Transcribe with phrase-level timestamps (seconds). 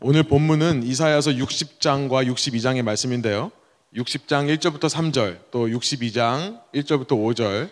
[0.00, 3.50] 오늘 본문은 이사야서 60장과 62장의 말씀인데요.
[3.94, 7.70] 60장 1절부터 3절, 또 62장 1절부터 5절,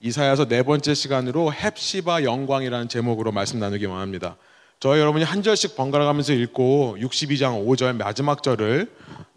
[0.00, 4.36] 이사야서 네 번째 시간으로 헵시바 영광이라는 제목으로 말씀 나누기 원합니다.
[4.80, 8.92] 저희 여러분이 한 절씩 번갈아 가면서 읽고 62장 5절 마지막 절을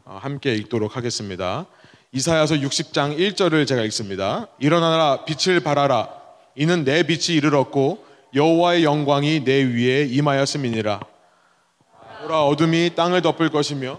[0.05, 1.68] 어, 함께 읽도록 하겠습니다.
[2.12, 4.48] 이사야서 60장 1절을 제가 읽습니다.
[4.57, 6.10] 일어나라 빛을 발하라
[6.55, 8.04] 이는 내 빛이 이르렀고
[8.34, 11.09] 여호와의 영광이 내 위에 임하였음이니라.
[12.22, 13.98] 보라 어둠이 땅을 덮을 것이며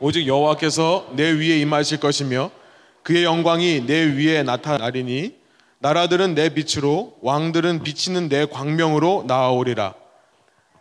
[0.00, 2.50] 오직 여호와께서 내 위에 임하실 것이며
[3.02, 5.36] 그의 영광이 내 위에 나타나리니
[5.80, 9.94] 나라들은 내 빛으로 왕들은 비치는 내 광명으로 나아오리라.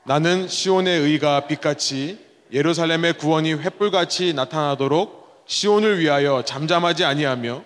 [0.06, 2.18] 나는 시온의 의가 빛같이
[2.54, 7.64] 예루살렘의 구원이 횃불같이 나타나도록 시온을 위하여 잠잠하지 아니하며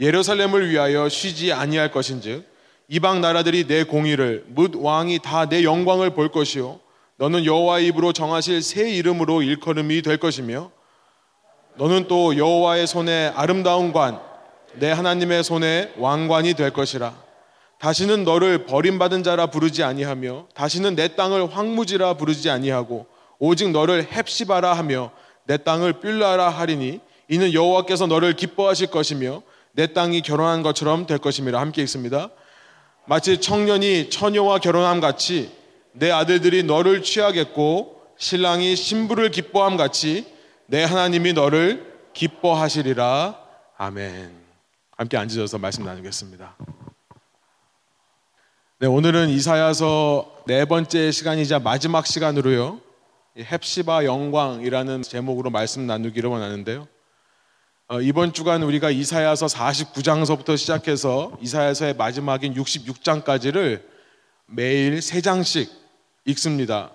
[0.00, 2.49] 예루살렘을 위하여 쉬지 아니할 것인즉
[2.90, 6.80] 이방 나라들이 내 공의를 묻 왕이 다 내 영광을 볼 것이요
[7.16, 10.70] 너는 여호와의 입으로 정하실 새 이름으로 일컬음이 될 것이며
[11.76, 14.30] 너는 또 여호와의 손에 아름다운 관
[14.74, 17.14] 내 하나님의 손에 왕관이 될 것이라
[17.78, 23.06] 다시는 너를 버림받은 자라 부르지 아니하며 다시는 내 땅을 황무지라 부르지 아니하고
[23.38, 25.10] 오직 너를 헵시바라 하며
[25.44, 29.42] 내 땅을 뷸라라 하리니 이는 여호와께서 너를 기뻐하실 것이며
[29.72, 32.28] 내 땅이 결혼한 것처럼 될 것임이라 함께 읽습니다.
[33.10, 35.50] 마치 청년이 처녀와 결혼함 같이
[35.90, 40.32] 내 아들들이 너를 취하겠고 신랑이 신부를 기뻐함 같이
[40.66, 43.36] 내 하나님이 너를 기뻐하시리라.
[43.76, 44.30] 아멘.
[44.96, 46.56] 함께 앉으셔서 말씀 나누겠습니다.
[48.78, 52.80] 네, 오늘은 이사야서 네 번째 시간이자 마지막 시간으로요.
[53.36, 56.86] 헵시바 영광이라는 제목으로 말씀 나누기를 원하는데요.
[57.92, 63.82] 어, 이번 주간 우리가 이사야서 49장서부터 시작해서 이사야서의 마지막인 66장까지를
[64.46, 65.68] 매일 3장씩
[66.26, 66.92] 읽습니다.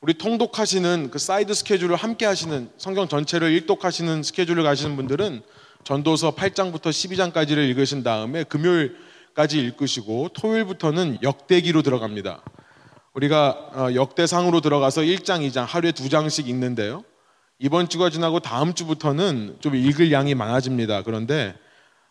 [0.00, 5.42] 우리 통독하시는 그 사이드 스케줄을 함께 하시는 성경 전체를 일독하시는 스케줄을 가시는 분들은
[5.84, 12.42] 전도서 8장부터 12장까지를 읽으신 다음에 금요일까지 읽으시고 토요일부터는 역대기로 들어갑니다.
[13.12, 17.04] 우리가 어, 역대상으로 들어가서 1장, 2장 하루에 두 장씩 읽는데요.
[17.58, 21.02] 이번 주가 지나고 다음 주부터는 좀 읽을 양이 많아집니다.
[21.02, 21.54] 그런데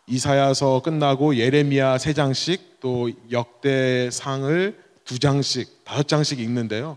[0.06, 6.96] 이사야서 끝나고 예레미야 세 장씩 또 역대상을 두 장씩 다섯 장씩 읽는데요.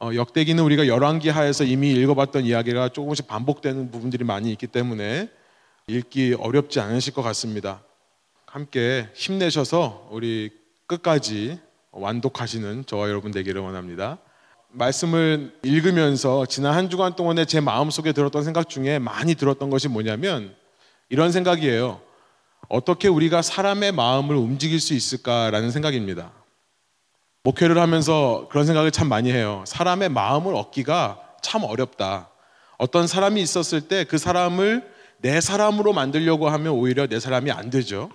[0.00, 5.30] 어, 역대기는 우리가 열왕기 하에서 이미 읽어봤던 이야기가 조금씩 반복되는 부분들이 많이 있기 때문에
[5.86, 7.82] 읽기 어렵지 않으실 것 같습니다.
[8.46, 10.50] 함께 힘내셔서 우리
[10.86, 11.60] 끝까지
[11.92, 14.18] 완독하시는 저와 여러분 되기를 원합니다.
[14.72, 20.54] 말씀을 읽으면서 지난 한 주간 동안에 제 마음속에 들었던 생각 중에 많이 들었던 것이 뭐냐면
[21.08, 22.00] 이런 생각이에요.
[22.68, 26.32] 어떻게 우리가 사람의 마음을 움직일 수 있을까라는 생각입니다.
[27.44, 29.62] 목회를 하면서 그런 생각을 참 많이 해요.
[29.66, 32.30] 사람의 마음을 얻기가 참 어렵다.
[32.78, 38.10] 어떤 사람이 있었을 때 그 사람을 내 사람으로 만들려고 하면 오히려 내 사람이 안 되죠.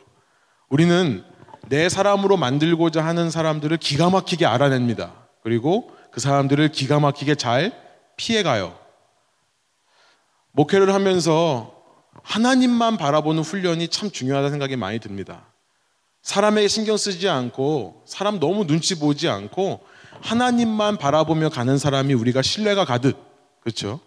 [0.70, 1.24] 우리는
[1.70, 5.14] 내 사람으로 만들고자 하는 사람들을 기가 막히게 알아냅니다.
[5.44, 7.80] 그리고 그 사람들을 기가 막히게 잘
[8.16, 8.76] 피해가요.
[10.52, 11.76] 목회를 하면서
[12.24, 15.46] 하나님만 바라보는 훈련이 참 중요하다는 생각이 많이 듭니다.
[16.24, 19.82] 사람에게 신경 쓰지 않고 사람 너무 눈치 보지 않고
[20.22, 23.16] 하나님만 바라보며 가는 사람이 우리가 신뢰가 가득
[23.62, 24.00] 그렇죠?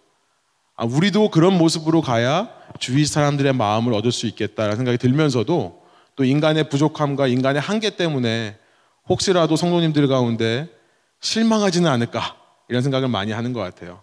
[0.75, 2.50] 아, 우리도 그런 모습으로 가야
[2.81, 5.84] 주위 사람들의 마음을 얻을 수 있겠다라는 생각이 들면서도
[6.16, 8.59] 또 인간의 부족함과 인간의 한계 때문에
[9.09, 10.79] 혹시라도 성도님들 가운데
[11.20, 12.36] 실망하지는 않을까
[12.69, 14.03] 이런 생각을 많이 하는 것 같아요.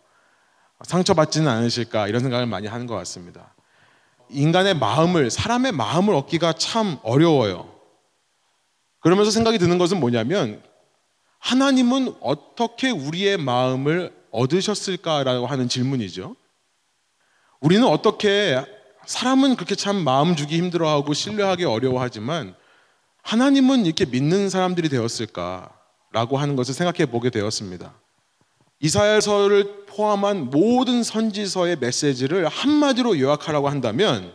[0.83, 3.55] 상처받지는 않으실까 이런 생각을 많이 하는 것 같습니다.
[4.29, 7.73] 인간의 마음을 사람의 마음을 얻기가 참 어려워요.
[8.99, 10.61] 그러면서 생각이 드는 것은 뭐냐면
[11.39, 16.35] 하나님은 어떻게 우리의 마음을 얻으셨을까라고 하는 질문이죠.
[17.59, 18.63] 우리는 어떻게
[19.05, 22.55] 사람은 그렇게 참 마음 주기 힘들어하고 신뢰하기 어려워하지만
[23.23, 25.76] 하나님은 이렇게 믿는 사람들이 되었을까
[26.17, 27.93] 라고 하는 것을 생각해 보게 되었습니다.
[28.79, 34.33] 이사야서를 포함한 모든 선지서의 메시지를 한마디로 요약하라고 한다면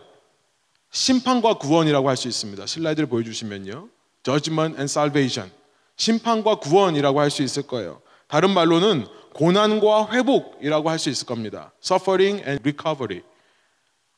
[0.91, 2.65] 심판과 구원이라고 할 수 있습니다.
[2.69, 3.89] 슬라이드를 보여주시면요.
[4.23, 5.51] Judgment and Salvation.
[5.97, 8.01] 심판과 구원이라고 할 수 있을 거예요.
[8.29, 11.73] 다른 말로는 고난과 회복이라고 할 수 있을 겁니다.
[11.83, 13.23] Suffering and Recovery.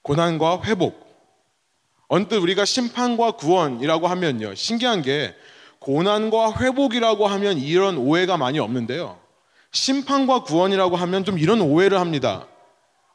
[0.03, 1.03] 고난과 회복.
[2.09, 4.55] 언뜻 우리가 심판과 구원이라고 하면요.
[4.55, 5.35] 신기한 게
[5.85, 9.19] 고난과 회복이라고 하면 이런 오해가 많이 없는데요.
[9.73, 12.47] 심판과 구원이라고 하면 좀 이런 오해를 합니다.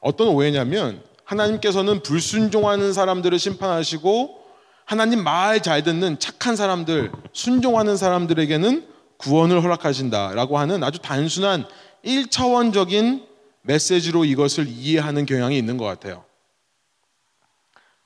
[0.00, 4.38] 어떤 오해냐면 하나님께서는 불순종하는 사람들을 심판하시고
[4.84, 11.66] 하나님 말 잘 듣는 착한 사람들, 순종하는 사람들에게는 구원을 허락하신다라고 하는 아주 단순한
[12.04, 13.26] 1차원적인
[13.62, 16.24] 메시지로 이것을 이해하는 경향이 있는 것 같아요.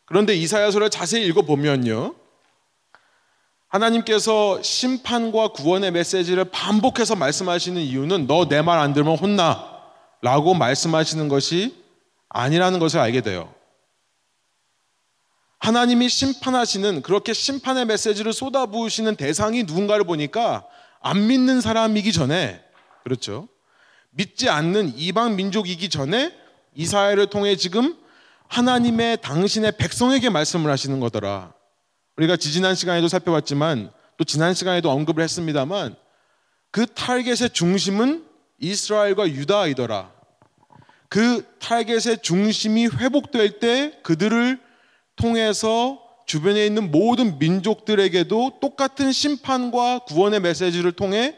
[0.06, 2.14] 그런데 이사야서를 자세히 읽어보면요.
[3.78, 9.66] 하나님께서 심판과 구원의 메시지를 반복해서 말씀하시는 이유는 너 내 말 안 들으면 혼나
[10.22, 11.74] 라고 말씀하시는 것이
[12.28, 13.52] 아니라는 것을 알게 돼요.
[15.58, 20.64] 하나님이 심판하시는 그렇게 심판의 메시지를 쏟아부으시는 대상이 누군가를 보니까
[21.00, 22.62] 안 믿는 사람이기 전에
[23.02, 23.48] 그렇죠.
[24.10, 26.32] 믿지 않는 이방 민족이기 전에
[26.76, 27.96] 이사야를 통해 지금
[28.46, 31.52] 하나님의 당신의 백성에게 말씀을 하시는 거더라.
[32.16, 35.96] 우리가 지지난 시간에도 살펴봤지만 또 지난 시간에도 언급을 했습니다만
[36.70, 38.25] 그 타겟의 중심은
[38.58, 40.12] 이스라엘과 유다이더라.
[41.08, 44.61] 그 타겟의 중심이 회복될 때 그들을
[45.16, 51.37] 통해서 주변에 있는 모든 민족들에게도 똑같은 심판과 구원의 메시지를 통해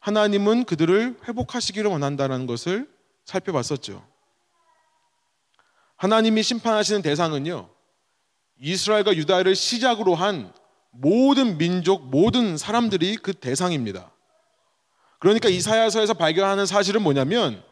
[0.00, 2.88] 하나님은 그들을 회복하시기를 원한다는 것을
[3.24, 4.04] 살펴봤었죠.
[5.96, 7.70] 하나님이 심판하시는 대상은요,
[8.58, 10.52] 이스라엘과 유다를 시작으로 한
[10.90, 14.12] 모든 민족, 모든 사람들이 그 대상입니다.
[15.18, 17.62] 그러니까 이사야서에서 발견하는 사실은 뭐냐면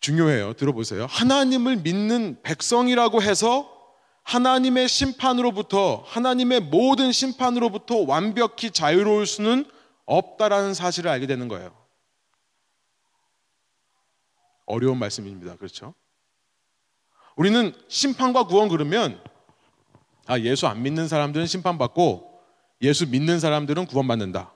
[0.00, 0.54] 중요해요.
[0.54, 1.06] 들어보세요.
[1.06, 3.74] 하나님을 믿는 백성이라고 해서
[4.22, 9.64] 하나님의 심판으로부터 하나님의 모든 심판으로부터 완벽히 자유로울 수는
[10.04, 11.74] 없다라는 사실을 알게 되는 거예요.
[14.66, 15.56] 어려운 말씀입니다.
[15.56, 15.94] 그렇죠?
[17.36, 19.18] 우리는 심판과 구원 그러면
[20.28, 22.30] 아, 예수 안 믿는 사람들은 심판받고
[22.82, 24.54] 예수 믿는 사람들은 구원받는다.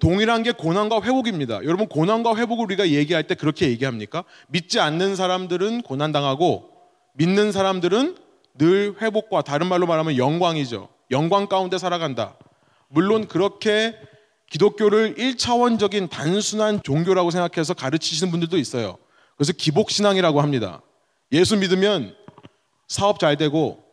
[0.00, 1.64] 동일한 게 고난과 회복입니다.
[1.64, 4.22] 여러분 고난과 회복을 우리가 얘기할 때 그렇게 얘기합니까?
[4.48, 6.70] 믿지 않는 사람들은 고난 당하고
[7.14, 8.16] 믿는 사람들은
[8.58, 10.88] 늘 회복과 다른 말로 말하면 영광이죠.
[11.10, 12.36] 영광 가운데 살아간다.
[12.88, 13.96] 물론 그렇게
[14.50, 18.96] 기독교를 1차원적인 단순한 종교라고 생각해서 가르치시는 분들도 있어요.
[19.36, 20.82] 그래서 기복신앙이라고 합니다.
[21.32, 22.14] 예수 믿으면
[22.86, 23.87] 사업 잘 되고,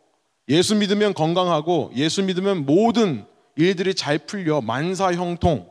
[0.49, 3.25] 예수 믿으면 건강하고, 예수 믿으면 모든
[3.55, 5.69] 일들이 잘 풀려 만사 형통.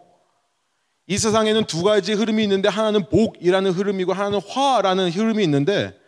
[1.07, 5.99] 이 세상에는 두 가지 흐름이 있는데 하나는 복이라는 흐름이고 하나는 화라는 흐름이 있는데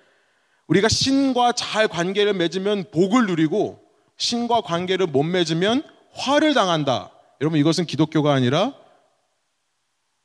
[0.68, 3.78] 우리가 신과 잘 관계를 맺으면 복을 누리고
[4.16, 7.12] 신과 관계를 못 맺으면 화를 당한다.
[7.42, 8.72] 여러분 이것은 기독교가 아니라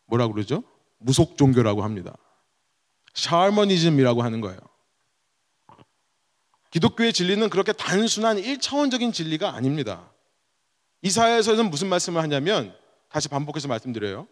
[0.07, 0.63] 뭐라 그러죠?
[0.99, 2.15] 무속 종교라고 합니다.
[3.13, 4.57] 샤머니즘이라고 하는 거예요.
[6.71, 10.09] 기독교의 진리는 그렇게 단순한 1차원적인 진리가 아닙니다.
[11.01, 12.73] 이사야에서는 무슨 말씀을 하냐면
[13.09, 14.27] 다시 반복해서 말씀드려요.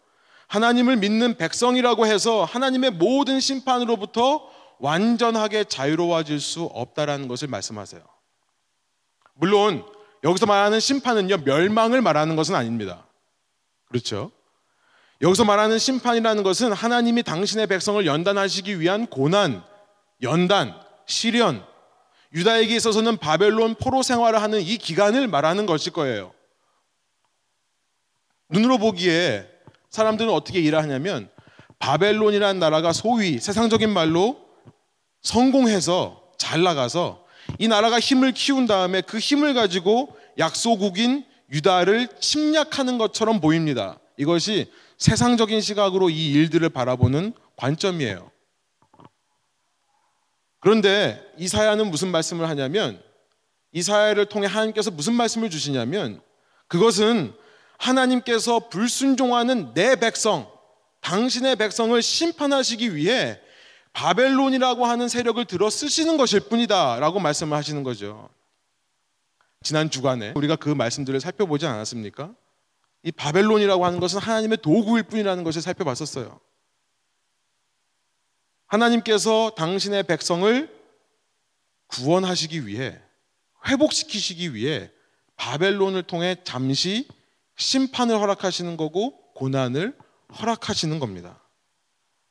[0.48, 4.50] 하나님을 믿는 백성이라고 해서 하나님의 모든 심판으로부터
[4.80, 8.02] 완전하게 자유로워질 수 없다라는 것을 말씀하세요.
[9.36, 9.86] 물론
[10.24, 13.06] 여기서 말하는 심판은요 멸망을 말하는 것은 아닙니다.
[13.90, 14.32] 그렇죠?
[15.22, 19.64] 여기서 말하는 심판이라는 것은 하나님이 당신의 백성을 연단하시기 위한 고난,
[20.22, 21.66] 연단, 시련,
[22.34, 26.34] 유다에게 있어서는 바벨론 포로 생활을 하는 이 기간을 말하는 것일 거예요.
[28.50, 29.48] 눈으로 보기에
[29.90, 31.30] 사람들은 어떻게 일하냐면
[31.80, 34.40] 바벨론이라는 나라가 소위 세상적인 말로
[35.22, 37.26] 성공해서 잘 나가서
[37.58, 44.00] 이 나라가 힘을 키운 다음에 그 힘을 가지고 약소국인 유다를 침략하는 것처럼 보입니다.
[44.18, 48.30] 이것이 세상적인 시각으로 이 일들을 바라보는 관점이에요.
[50.60, 53.02] 그런데 이사야는 무슨 말씀을 하냐면
[53.72, 56.22] 이사야를 통해 하나님께서 무슨 말씀을 주시냐면
[56.68, 57.34] 그것은
[57.78, 60.52] 하나님께서 불순종하는 내 백성,
[61.02, 63.40] 당신의 백성을 심판하시기 위해
[63.94, 68.30] 바벨론이라고 하는 세력을 들어 쓰시는 것일 뿐이다 라고 말씀을 하시는 거죠.
[69.64, 72.34] 지난 주간에 우리가 그 말씀들을 살펴보지 않았습니까?
[73.04, 76.40] 이 바벨론이라고 하는 것은 하나님의 도구일 뿐이라는 것을 살펴봤었어요.
[78.68, 80.79] 하나님께서 당신의 백성을
[81.90, 83.00] 구원하시기 위해
[83.68, 84.90] 회복시키시기 위해
[85.36, 87.08] 바벨론을 통해 잠시
[87.58, 89.98] 심판을 허락하시는 거고 고난을
[90.40, 91.42] 허락하시는 겁니다.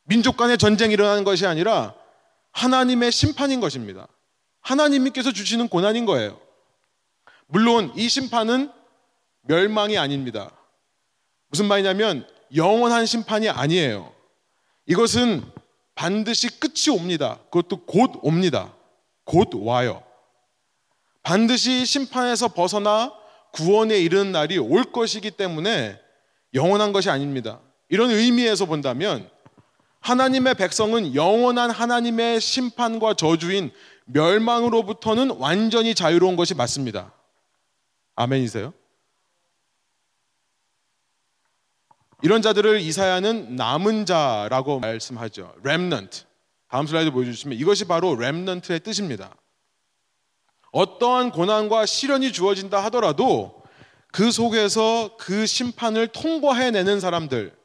[0.05, 1.95] 민족 간의 전쟁이 일어나는 것이 아니라
[2.53, 4.09] 하나님의 심판인 것입니다.
[4.61, 6.41] 하나님께서 주시는 고난인 거예요.
[7.47, 8.71] 물론 이 심판은
[9.43, 10.51] 멸망이 아닙니다.
[11.49, 14.15] 무슨 말이냐면 영원한 심판이 아니에요.
[14.87, 15.45] 이것은
[15.95, 17.39] 반드시 끝이 옵니다.
[17.51, 18.75] 그것도 곧 옵니다.
[19.29, 20.03] 곧 와요.
[21.23, 23.13] 반드시 심판에서 벗어나
[23.53, 26.01] 구원에 이르는 날이 올 것이기 때문에
[26.55, 27.61] 영원한 것이 아닙니다.
[27.91, 29.29] 이런 의미에서 본다면
[30.01, 33.71] 하나님의 백성은 영원한 하나님의 심판과 저주인
[34.07, 37.13] 멸망으로부터는 완전히 자유로운 것이 맞습니다.
[38.15, 38.73] 아멘이세요?
[42.23, 45.55] 이런 자들을 이사야는 남은 자라고 말씀하죠.
[45.61, 46.28] remnant.
[46.69, 49.35] 다음 슬라이드 보여주시면 이것이 바로 remnant의 뜻입니다.
[50.71, 53.63] 어떠한 고난과 시련이 주어진다 하더라도
[54.13, 57.57] 그 속에서 그 심판을 통과해내는 사람들,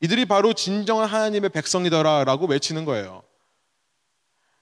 [0.00, 3.22] 이들이 바로 진정한 하나님의 백성이더라라고 외치는 거예요.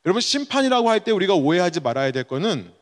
[0.04, 2.73] 여러분, 심판이라고 할 때 우리가 오해하지 말아야 될 거는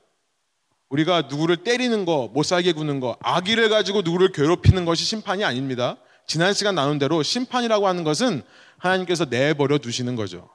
[0.89, 5.97] 우리가 누구를 때리는 거, 못 살게 구는 거, 악의를 가지고 누구를 괴롭히는 것이 심판이 아닙니다.
[6.27, 8.43] 지난 시간 나눈 대로 심판이라고 하는 것은
[8.79, 10.49] 하나님께서 내버려 두시는 거죠.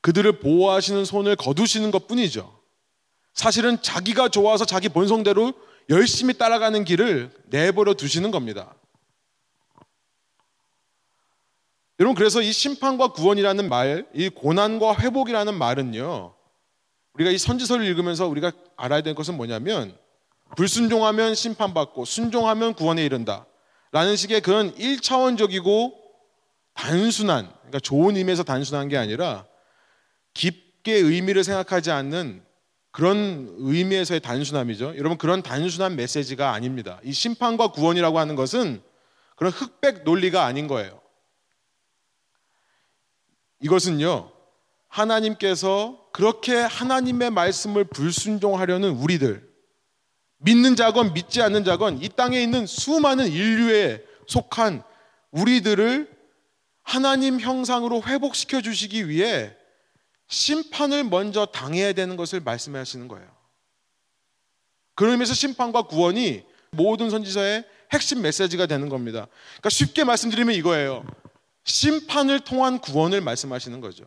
[0.00, 2.60] 그들을 보호하시는 손을 거두시는 것 뿐이죠.
[3.34, 5.52] 사실은 자기가 좋아서 자기 본성대로
[5.90, 8.74] 열심히 따라가는 길을 내버려 두시는 겁니다.
[12.00, 16.34] 여러분, 그래서 이 심판과 구원이라는 말, 이 고난과 회복이라는 말은요,
[17.14, 19.96] 우리가 이 선지서를 읽으면서 우리가 알아야 될 것은 뭐냐면
[20.56, 23.46] 불순종하면 심판받고 순종하면 구원에 이른다.
[23.92, 26.01] 라는 식의 그런 1차원적이고
[26.74, 29.46] 단순한, 그러니까 좋은 의미에서 단순한 게 아니라
[30.34, 32.42] 깊게 의미를 생각하지 않는
[32.90, 34.96] 그런 의미에서의 단순함이죠.
[34.98, 37.00] 여러분, 그런 단순한 메시지가 아닙니다.
[37.02, 38.82] 이 심판과 구원이라고 하는 것은
[39.36, 41.00] 그런 흑백 논리가 아닌 거예요.
[43.60, 44.30] 이것은요,
[44.88, 49.50] 하나님께서 그렇게 하나님의 말씀을 불순종하려는 우리들,
[50.38, 54.82] 믿는 자건 믿지 않는 자건 이 땅에 있는 수많은 인류에 속한
[55.30, 56.11] 우리들을
[56.82, 59.54] 하나님 형상으로 회복시켜 주시기 위해
[60.28, 63.28] 심판을 먼저 당해야 되는 것을 말씀하시는 거예요.
[64.94, 69.26] 그런 의미에서 심판과 구원이 모든 선지서의 핵심 메시지가 되는 겁니다.
[69.52, 71.04] 그러니까 쉽게 말씀드리면 이거예요.
[71.64, 74.04] 심판을 통한 구원을 말씀하시는 거죠.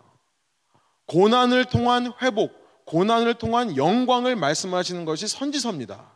[1.05, 2.51] 고난을 통한 회복,
[2.85, 6.11] 고난을 통한 영광을 말씀하시는 것이 선지서입니다.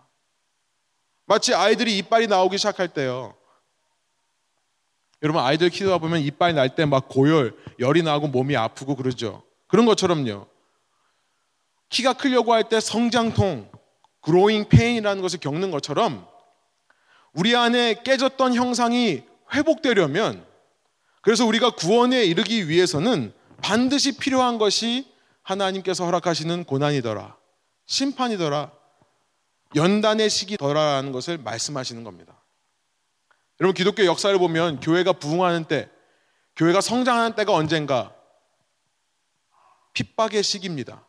[1.25, 3.36] 마치 아이들이 이빨이 나오기 시작할 때요.
[5.22, 9.44] 여러분 아이들 키우다 보면 이빨이 날때 막 고열, 열이 나고 몸이 아프고 그러죠.
[9.68, 10.48] 그런 것처럼요.
[11.90, 13.70] 키가 크려고 할 때 성장통,
[14.24, 16.28] growing pain이라는 것을 겪는 것처럼
[17.34, 19.24] 우리 안에 깨졌던 형상이
[19.54, 20.46] 회복되려면
[21.22, 25.12] 그래서 우리가 구원에 이르기 위해서는 반드시 필요한 것이
[25.44, 27.36] 하나님께서 허락하시는 고난이더라.
[27.88, 28.72] 심판이더라.
[29.76, 32.38] 연단의 시기더라라는 것을 말씀하시는 겁니다.
[33.60, 35.89] 여러분 기독교 역사를 보면 교회가 부흥하는 때,
[36.56, 38.13] 교회가 성장하는 때가 언젠가
[39.94, 41.06] 핍박의 시기입니다.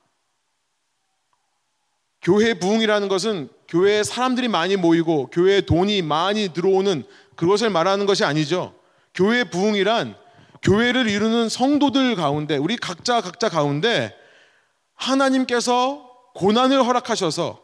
[2.23, 7.04] 교회 부흥이라는 것은 교회에 사람들이 많이 모이고 교회에 돈이 많이 들어오는
[7.37, 8.75] 그것을 말하는 것이 아니죠.
[9.14, 10.16] 교회 부흥이란
[10.62, 14.14] 교회를 이루는 성도들 가운데 우리 각자 각자 가운데
[14.95, 17.62] 하나님께서 고난을 허락하셔서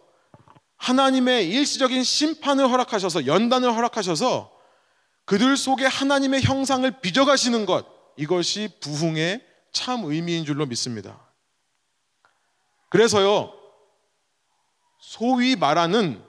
[0.77, 4.56] 하나님의 일시적인 심판을 허락하셔서 연단을 허락하셔서
[5.27, 7.85] 그들 속에 하나님의 형상을 빚어가시는 것
[8.17, 11.21] 이것이 부흥의 참 의미인 줄로 믿습니다.
[12.89, 13.53] 그래서요
[14.99, 16.25] 소위 말하는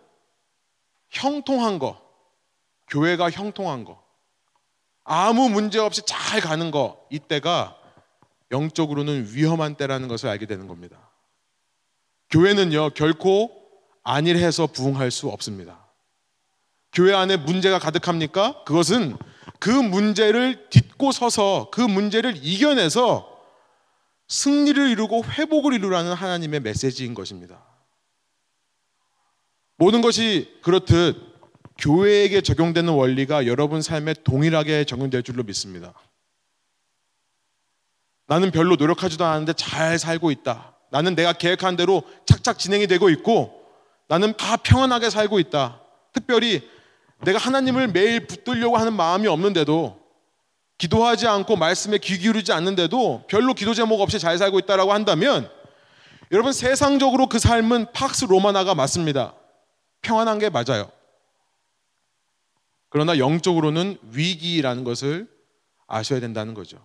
[1.09, 2.01] 형통한 거
[2.89, 4.03] 교회가 형통한 거
[5.03, 7.77] 아무 문제 없이 잘 가는 거 이때가
[8.51, 11.11] 영적으로는 위험한 때라는 것을 알게 되는 겁니다.
[12.29, 13.51] 교회는요 결코
[14.03, 15.86] 안일해서 부흥할 수 없습니다.
[16.97, 18.63] 교회 안에 문제가 가득합니까?
[18.63, 19.17] 그것은
[19.59, 23.37] 그 문제를 딛고 서서 그 문제를 이겨내서
[24.27, 27.63] 승리를 이루고 회복을 이루라는 하나님의 메시지인 것입니다.
[29.77, 31.17] 모든 것이 그렇듯
[31.77, 35.93] 교회에게 적용되는 원리가 여러분 삶에 동일하게 적용될 줄로 믿습니다.
[38.25, 40.75] 나는 별로 노력하지도 않았는데 잘 살고 있다.
[40.89, 43.67] 나는 내가 계획한 대로 착착 진행이 되고 있고
[44.07, 45.83] 나는 다 평안하게 살고 있다.
[46.11, 46.67] 특별히
[47.21, 49.99] 내가 하나님을 매일 붙들려고 하는 마음이 없는데도
[50.77, 55.49] 기도하지 않고 말씀에 귀 기울이지 않는데도 별로 기도 제목 없이 잘 살고 있다라고 한다면
[56.31, 59.33] 여러분 세상적으로 그 삶은 팍스 로마나가 맞습니다.
[60.01, 60.91] 평안한 게 맞아요.
[62.89, 65.27] 그러나 영적으로는 위기라는 것을
[65.87, 66.77] 아셔야 된다는 거죠.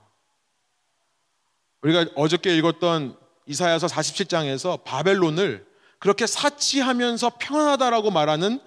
[1.83, 5.67] 우리가 어저께 읽었던 이사야서 47장에서 바벨론을
[5.99, 8.61] 그렇게 사치하면서 평안하다라고 말하는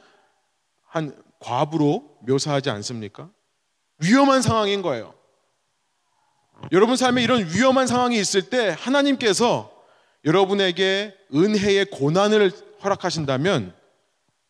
[0.88, 3.30] 한 과부로 묘사하지 않습니까?
[4.00, 5.14] 위험한 상황인 거예요.
[6.72, 9.72] 여러분 삶에 이런 위험한 상황이 있을 때 하나님께서
[10.26, 12.52] 여러분에게 은혜의 고난을
[12.84, 13.76] 허락하신다면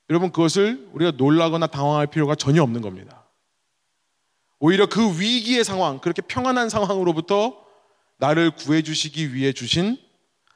[0.10, 3.26] 여러분 그것을 우리가 놀라거나 당황할 필요가 전혀 없는 겁니다.
[4.60, 7.62] 오히려 그 위기의 상황, 그렇게 평안한 상황으로부터
[8.18, 9.98] 나를 구해 주시기 위해 주신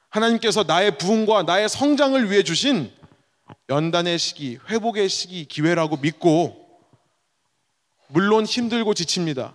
[0.09, 2.91] 하나님께서 나의 부흥과 나의 성장을 위해 주신
[3.69, 6.67] 연단의 시기, 회복의 시기, 기회라고 믿고
[8.07, 9.53] 물론 힘들고 지칩니다.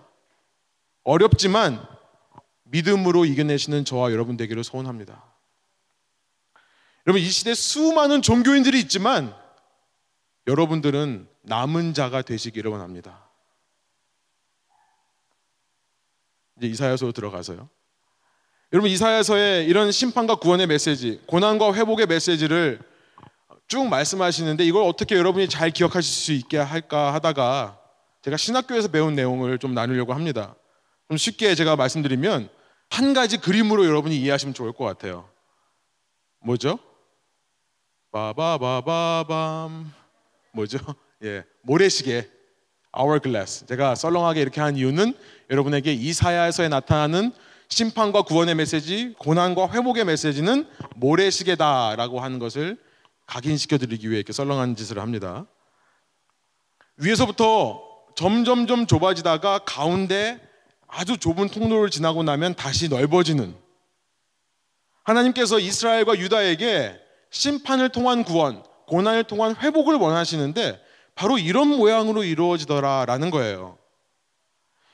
[1.03, 1.85] 어렵지만
[2.63, 5.23] 믿음으로 이겨내시는 저와 여러분 되기를 소원합니다.
[7.05, 9.35] 여러분 이 시대 수많은 종교인들이 있지만
[10.47, 13.29] 여러분들은 남은 자가 되시기를 원합니다.
[16.57, 17.69] 이제 이사야서로 들어가서요.
[18.73, 22.79] 여러분 이사야서의 이런 심판과 구원의 메시지, 고난과 회복의 메시지를
[23.67, 27.79] 쭉 말씀하시는데 이걸 어떻게 여러분이 잘 기억하실 수 있게 할까 하다가
[28.21, 30.55] 제가 신학교에서 배운 내용을 좀 나누려고 합니다.
[31.07, 32.49] 좀 쉽게 제가 말씀드리면
[32.89, 35.29] 한 가지 그림으로 여러분이 이해하시면 좋을 것 같아요.
[36.41, 36.79] 뭐죠?
[38.11, 39.91] 바바바바밤
[40.53, 40.77] 뭐죠?
[41.23, 42.29] 예, 모래시계
[42.97, 43.65] hourglass.
[43.65, 45.13] 제가 썰렁하게 이렇게 한 이유는
[45.49, 47.31] 여러분에게 이사야에서에 나타나는
[47.67, 52.77] 심판과 구원의 메시지, 고난과 회복의 메시지는 모래시계다라고 하는 것을
[53.27, 55.45] 각인시켜 드리기 위해 이렇게 썰렁한 짓을 합니다.
[56.97, 57.81] 위에서부터
[58.15, 60.39] 점점점 좁아지다가 가운데
[60.87, 63.55] 아주 좁은 통로를 지나고 나면 다시 넓어지는
[65.03, 70.81] 하나님께서 이스라엘과 유다에게 심판을 통한 구원, 고난을 통한 회복을 원하시는데
[71.15, 73.77] 바로 이런 모양으로 이루어지더라라는 거예요.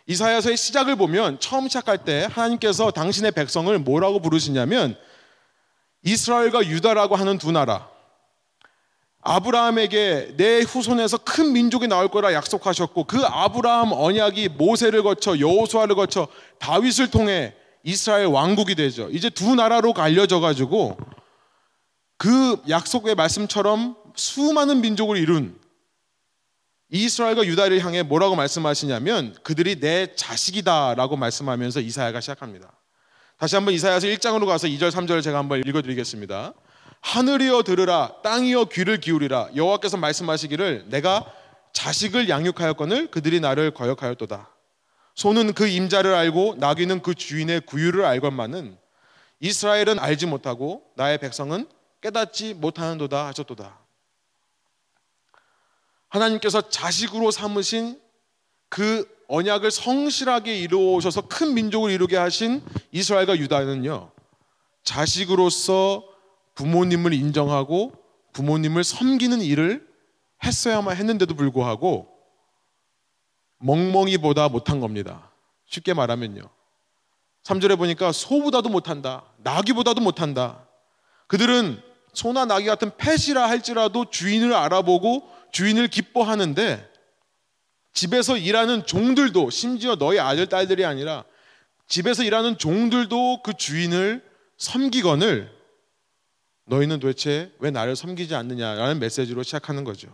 [0.07, 4.97] 이사야서의 시작을 보면 처음 시작할 때 하나님께서 당신의 백성을 뭐라고 부르시냐면
[6.03, 7.90] 이스라엘과 유다라고 하는 두 나라.
[9.21, 16.27] 아브라함에게 내 후손에서 큰 민족이 나올 거라 약속하셨고 그 아브라함 언약이 모세를 거쳐 여호수아를 거쳐
[16.59, 19.09] 다윗을 통해 이스라엘 왕국이 되죠.
[19.11, 20.97] 이제 두 나라로 갈려져 가지고
[22.17, 25.59] 그 약속의 말씀처럼 수많은 민족을 이룬
[26.89, 32.71] 이스라엘과 유다를 향해 뭐라고 말씀하시냐면 그들이 내 자식이다라고 말씀하면서 이사야가 시작합니다.
[33.37, 36.53] 다시 한번 이사야서 1장으로 가서 2절 3절을 제가 한번 읽어 드리겠습니다.
[37.01, 41.31] 하늘이여 들으라 땅이여 귀를 기울이라 여호와께서 말씀하시기를 내가
[41.74, 44.50] 자식을 양육하였거늘 그들이 나를 거역하였도다.
[45.15, 48.78] 소는 그 임자를 알고 나귀는 그 주인의 구유를 알건만은
[49.39, 51.67] 이스라엘은 알지 못하고 나의 백성은
[52.02, 53.80] 깨닫지 못하는도다 하셨도다.
[56.10, 57.99] 하나님께서 자식으로 삼으신
[58.69, 64.12] 그 언약을 성실하게 이루어오셔서 큰 민족을 이루게 하신 이스라엘과 유다는요,
[64.84, 66.11] 자식으로서
[66.62, 67.91] 부모님을 인정하고
[68.34, 69.88] 부모님을 섬기는 일을
[70.43, 72.08] 했어야만 했는데도 불구하고
[73.58, 75.32] 멍멍이보다 못한 겁니다.
[75.65, 76.43] 쉽게 말하면요.
[77.43, 79.24] 3절에 보니까 소보다도 못한다.
[79.38, 80.67] 나귀보다도 못한다.
[81.26, 81.82] 그들은
[82.13, 86.88] 소나 나귀 같은 펫이라 할지라도 주인을 알아보고 주인을 기뻐하는데
[87.93, 91.24] 집에서 일하는 종들도 심지어 너희 아들 딸들이 아니라
[91.88, 94.24] 집에서 일하는 종들도 그 주인을
[94.58, 95.61] 섬기건을
[96.65, 100.08] 너희는 도대체 왜 나를 섬기지 않느냐라는 메시지로 시작하는 거죠.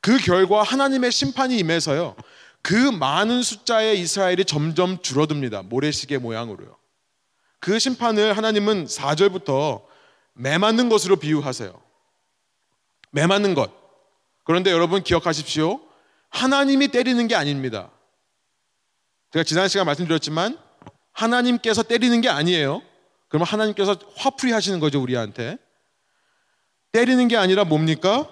[0.00, 2.16] 그 결과 하나님의 심판이 임해서요.
[2.60, 5.62] 그 많은 숫자의 이스라엘이 점점 줄어듭니다.
[5.62, 6.76] 모래시계 모양으로요.
[7.60, 9.84] 그 심판을 하나님은 4절부터
[10.34, 11.80] 매 맞는 것으로 비유하세요.
[13.10, 13.70] 매 맞는 것.
[14.44, 15.80] 그런데 여러분 기억하십시오.
[16.30, 17.90] 하나님이 때리는 게 아닙니다.
[19.32, 20.58] 제가 지난 시간 말씀드렸지만
[21.12, 22.82] 하나님께서 때리는 게 아니에요.
[23.32, 25.56] 그러면 하나님께서 화풀이 하시는 거죠, 우리한테.
[26.92, 28.28] 때리는 게 아니라 뭡니까?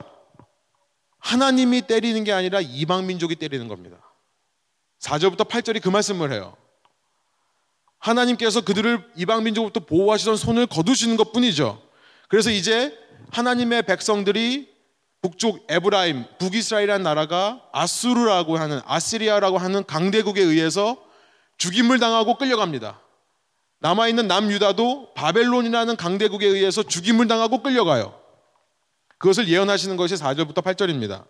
[1.18, 3.96] 하나님이 때리는 게 아니라 이방 민족이 때리는 겁니다.
[4.98, 6.54] 4절부터 8절이 그 말씀을 해요.
[7.98, 11.80] 하나님께서 그들을 이방 민족부터 보호하시던 손을 거두시는 것 뿐이죠.
[12.28, 12.94] 그래서 이제
[13.30, 14.68] 하나님의 백성들이
[15.22, 21.02] 북쪽 에브라임, 북이스라엘이라는 나라가 아수르라고 하는 아시리아라고 하는 강대국에 의해서
[21.56, 23.00] 죽임을 당하고 끌려갑니다.
[23.80, 28.14] 남아있는 남유다도 바벨론이라는 강대국에 의해서 죽임을 당하고 끌려가요.
[29.18, 31.24] 그것을 예언하시는 것이 4절부터 8절입니다.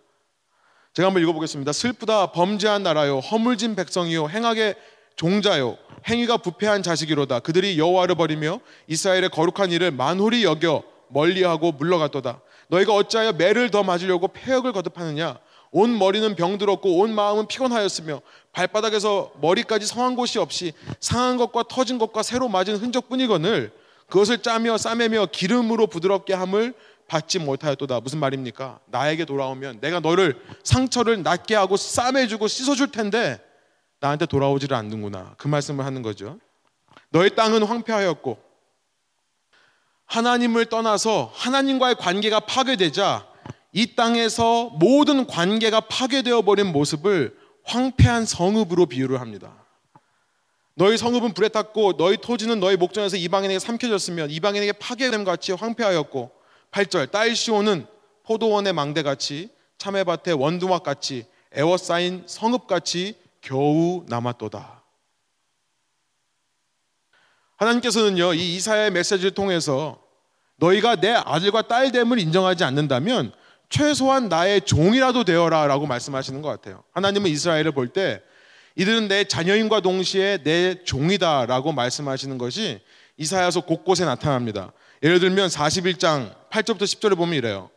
[0.92, 1.72] 제가 한번 읽어보겠습니다.
[1.72, 4.74] 슬프다 범죄한 나라요 허물진 백성이요 행하게
[5.14, 5.76] 종자요
[6.08, 13.32] 행위가 부패한 자식이로다 그들이 여호와를 버리며 이스라엘의 거룩한 일을 만홀히 여겨 멀리하고 물러갔도다 너희가 어찌하여
[13.32, 15.38] 매를 더 맞으려고 폐역을 거듭하느냐
[15.72, 18.20] 온 머리는 병들었고 온 마음은 피곤하였으며
[18.52, 23.72] 발바닥에서 머리까지 성한 곳이 없이 상한 것과 터진 것과 새로 맞은 흔적뿐이거늘
[24.08, 26.74] 그것을 짜며 싸매며 기름으로 부드럽게 함을
[27.06, 28.00] 받지 못하였도다.
[28.00, 28.80] 무슨 말입니까?
[28.86, 33.40] 나에게 돌아오면 내가 너를 상처를 낫게 하고 싸매주고 씻어줄 텐데
[34.00, 35.34] 나한테 돌아오지를 않는구나.
[35.36, 36.38] 그 말씀을 하는 거죠.
[37.10, 38.38] 너의 땅은 황폐하였고
[40.06, 43.29] 하나님을 떠나서 하나님과의 관계가 파괴되자
[43.72, 49.64] 이 땅에서 모든 관계가 파괴되어 버린 모습을 황폐한 성읍으로 비유를 합니다.
[50.74, 56.30] 너희 성읍은 불에 탔고 너희 토지는 너희 목전에서 이방인에게 삼켜졌으면 이방인에게 파괴됨 같이 황폐하였고
[56.70, 57.86] 8절 딸 시온은
[58.24, 64.82] 포도원의 망대같이 참외밭의 원두막같이 에워싸인 성읍같이 겨우 남았도다.
[67.56, 70.02] 하나님께서는요, 이 이사야의 메시지를 통해서
[70.56, 73.32] 너희가 내 아들과 딸됨을 인정하지 않는다면
[73.70, 76.82] 최소한 나의 종이라도 되어라 라고 말씀하시는 것 같아요.
[76.92, 78.20] 하나님은 이스라엘을 볼 때
[78.76, 82.80] 이들은 내 자녀인과 동시에 내 종이다 라고 말씀하시는 것이
[83.16, 84.72] 이사야서 곳곳에 나타납니다.
[85.02, 87.70] 예를 들면 41장 8절부터 10절에 보면 이래요.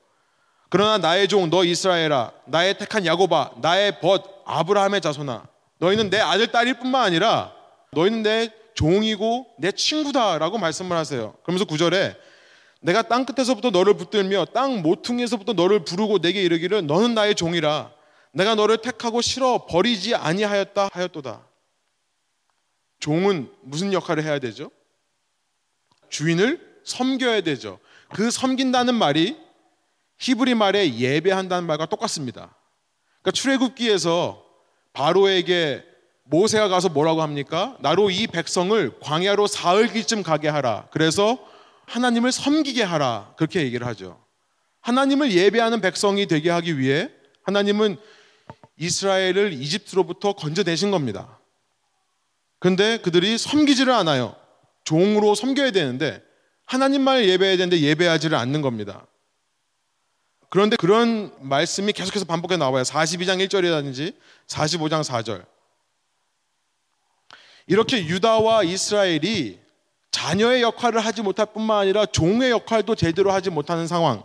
[0.69, 5.45] 그러나 나의 종 너 이스라엘아 나의 택한 야고바 나의 벗 아브라함의 자손아
[5.77, 7.51] 너희는 내 아들 딸일 뿐만 아니라
[7.91, 11.35] 너희는 내 종이고 내 친구다라고 말씀을 하세요.
[11.43, 12.15] 그러면서 구절에
[12.83, 17.91] 내가 땅 끝에서부터 너를 붙들며 땅 모퉁이에서부터 너를 부르고 내게 이르기를 너는 나의 종이라
[18.33, 21.47] 내가 너를 택하고 싫어 버리지 아니하였다 하였도다.
[22.99, 24.69] 종은 무슨 역할을 해야 되죠?
[26.09, 27.79] 주인을 섬겨야 되죠.
[28.13, 29.37] 그 섬긴다는 말이
[30.17, 32.53] 히브리 말에 예배한다는 말과 똑같습니다.
[33.21, 34.43] 그러니까 출애굽기에서
[34.91, 35.85] 바로에게
[36.25, 37.77] 모세가 가서 뭐라고 합니까?
[37.79, 40.87] 나로 이 백성을 광야로 사흘기쯤 가게 하라.
[40.91, 41.52] 그래서
[41.93, 43.35] 하나님을 섬기게 하라.
[43.37, 44.19] 그렇게 얘기를 하죠.
[44.81, 47.11] 하나님을 예배하는 백성이 되게 하기 위해
[47.43, 47.97] 하나님은
[48.77, 51.39] 이스라엘을 이집트로부터 건져내신 겁니다.
[52.59, 54.35] 근데 그들이 섬기지를 않아요.
[54.85, 56.23] 종으로 섬겨야 되는데
[56.65, 59.05] 하나님만 예배해야 되는데 예배하지를 않는 겁니다.
[60.49, 62.81] 그런데 그런 말씀이 계속해서 반복해 나와요.
[62.83, 64.15] 42장 1절이라든지
[64.47, 65.45] 45장 4절.
[67.67, 69.62] 이렇게 유다와 이스라엘이
[70.23, 74.23] 자녀의 역할을 하지 못할 뿐만 아니라 종의 역할도 제대로 하지 못하는 상황.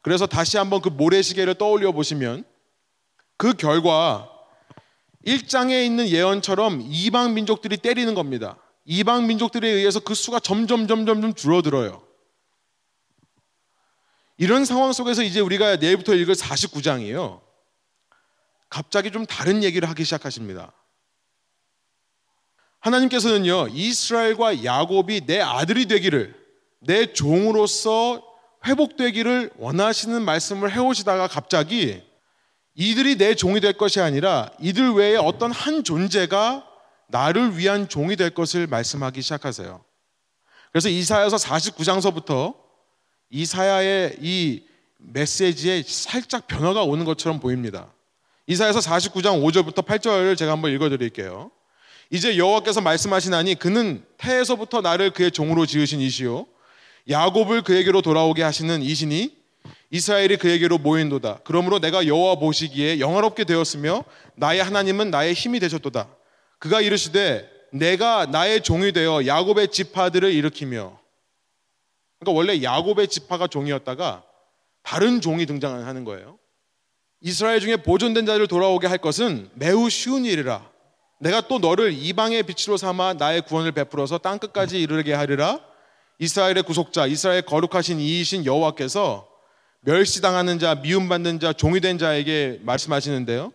[0.00, 2.44] 그래서 다시 한번 그 모래시계를 떠올려 보시면
[3.36, 4.30] 그 결과
[5.26, 8.56] 1장에 있는 예언처럼 이방 민족들이 때리는 겁니다.
[8.84, 12.02] 이방 민족들에 의해서 그 수가 점점 점점 줄어들어요.
[14.36, 17.40] 이런 상황 속에서 이제 우리가 내일부터 읽을 49장이에요.
[18.68, 20.72] 갑자기 좀 다른 얘기를 하기 시작하십니다.
[22.82, 26.34] 하나님께서는요, 이스라엘과 야곱이 내 아들이 되기를,
[26.80, 28.22] 내 종으로서
[28.66, 32.02] 회복되기를 원하시는 말씀을 해오시다가 갑자기
[32.74, 36.66] 이들이 내 종이 될 것이 아니라 이들 외에 어떤 한 존재가
[37.08, 39.84] 나를 위한 종이 될 것을 말씀하기 시작하세요.
[40.72, 42.54] 그래서 이사야서 49장서부터
[43.30, 44.64] 이사야의 이
[44.98, 47.92] 메시지에 살짝 변화가 오는 것처럼 보입니다.
[48.46, 51.50] 이사야서 49장 5절부터 8절을 제가 한번 읽어 드릴게요.
[52.12, 56.46] 이제 여호와께서 말씀하시나니 그는 태에서부터 나를 그의 종으로 지으신 이시요
[57.08, 59.34] 야곱을 그에게로 돌아오게 하시는 이시니
[59.90, 61.40] 이스라엘이 그에게로 모인도다.
[61.42, 66.08] 그러므로 내가 여호와 보시기에 영화롭게 되었으며 나의 하나님은 나의 힘이 되셨도다.
[66.58, 70.98] 그가 이르시되 내가 나의 종이 되어 야곱의 지파들을 일으키며
[72.20, 74.22] 그러니까 원래 야곱의 지파가 종이었다가
[74.82, 76.38] 다른 종이 등장하는 거예요.
[77.22, 80.71] 이스라엘 중에 보존된 자를 돌아오게 할 것은 매우 쉬운 일이라.
[81.22, 85.60] 내가 또 너를 이방의 빛으로 삼아 나의 구원을 베풀어서 땅 끝까지 이르게 하리라.
[86.18, 89.28] 이스라엘의 구속자, 이스라엘 거룩하신 이이신 여호와께서
[89.82, 93.52] 멸시당하는 자, 미움받는 자, 종이 된 자에게 말씀하시는데요.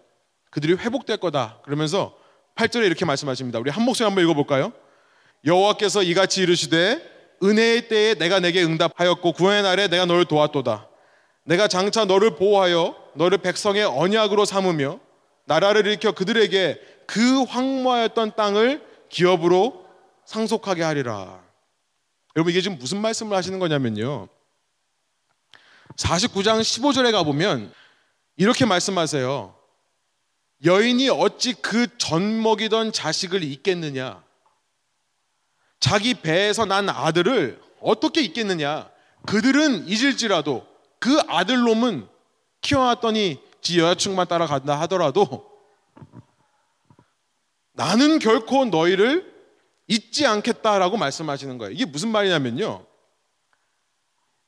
[0.50, 1.60] 그들이 회복될 거다.
[1.66, 2.16] 그러면서
[2.56, 3.60] 8절에 이렇게 말씀하십니다.
[3.60, 4.72] 우리 한 목소리 한번 읽어볼까요?
[5.46, 7.02] 여호와께서 이같이 이르시되
[7.44, 10.88] 은혜의 때에 내가 내게 응답하였고 구원의 날에 내가 너를 도왔도다.
[11.44, 15.02] 내가 장차 너를 보호하여 너를 백성의 언약으로 삼으며
[15.46, 19.86] 나라를 일으켜 그들에게 그 황무하였던 땅을 기업으로
[20.26, 21.42] 상속하게 하리라.
[22.36, 24.28] 여러분 이게 지금 무슨 말씀을 하시는 거냐면요.
[25.96, 27.74] 49장 15절에 가보면
[28.36, 29.56] 이렇게 말씀하세요.
[30.66, 34.24] 여인이 어찌 그 전 먹이던 자식을 잊겠느냐?
[35.80, 38.90] 자기 배에서 난 아들을 어떻게 잊겠느냐?
[39.26, 40.66] 그들은 잊을지라도
[41.00, 42.08] 그 아들놈은
[42.62, 45.57] 키워놨더니 지 여자친구만 따라간다 하더라도
[47.78, 49.32] 나는 결코 너희를
[49.86, 51.72] 잊지 않겠다라고 말씀하시는 거예요.
[51.72, 52.84] 이게 무슨 말이냐면요.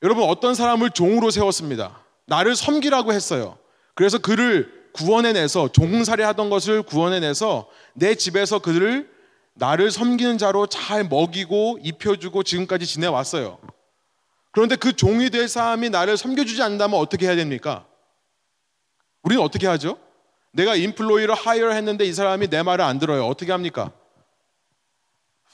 [0.02, 2.02] 여러분 어떤 사람을 종으로 세웠습니다.
[2.26, 3.56] 나를 섬기라고 했어요.
[3.94, 9.08] 그래서 그를 구원해내서 종살이 하던 것을 구원해내서 내 집에서 그들을
[9.54, 13.60] 나를 섬기는 자로 잘 먹이고 입혀주고 지금까지 지내왔어요.
[14.50, 17.86] 그런데 그 종이 될 사람이 나를 섬겨주지 않는다면 어떻게 해야 됩니까?
[19.22, 19.98] 우리는 어떻게 하죠?
[20.52, 23.26] 내가 인플로이를 하이어 했는데 이 사람이 내 말을 안 들어요.
[23.26, 23.92] 어떻게 합니까?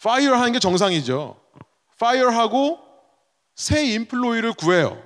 [0.02, 1.40] fire 하는 게 정상이죠.
[1.98, 2.78] fire 하고
[3.54, 5.02] 새 employee를 구해요.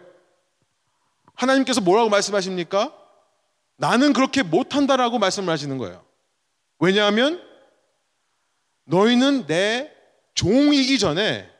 [1.35, 2.93] 하나님께서 뭐라고 말씀하십니까?
[3.77, 6.05] 나는 그렇게 못한다라고 말씀을 하시는 거예요.
[6.79, 7.43] 왜냐하면
[8.85, 9.91] 너희는 내
[10.35, 11.51] 종이기 전에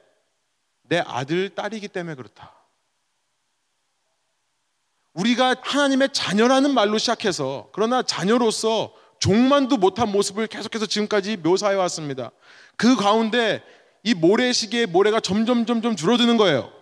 [0.83, 2.60] 내 아들, 딸이기 때문에 그렇다.
[5.15, 12.31] 우리가 하나님의 자녀라는 말로 시작해서 그러나 자녀로서 종만도 못한 모습을 계속해서 지금까지 묘사해 왔습니다.
[12.77, 13.63] 그 가운데
[14.03, 16.73] 이 모래시계의 모래가 점점 점점 줄어드는 거예요.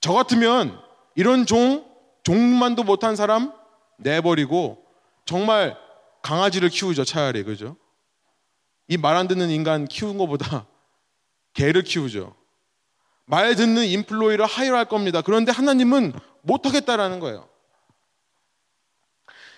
[0.00, 0.80] 저 같으면
[1.14, 1.84] 이런 종,
[2.24, 3.52] 종만도 못한 사람
[3.98, 4.82] 내버리고
[5.24, 5.76] 정말
[6.22, 7.44] 강아지를 키우죠, 차라리.
[7.44, 7.76] 그죠?
[8.88, 10.66] 이 말 안 듣는 인간 키운 것보다
[11.54, 12.34] 개를 키우죠.
[13.26, 15.22] 말 듣는 인플로이를 하이할 겁니다.
[15.22, 17.48] 그런데 하나님은 못하겠다라는 거예요.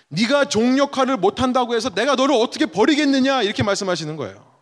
[0.09, 4.53] 네가 종 역할을 못한다고 해서 내가 너를 어떻게 버리겠느냐 이렇게 말씀하시는 거예요.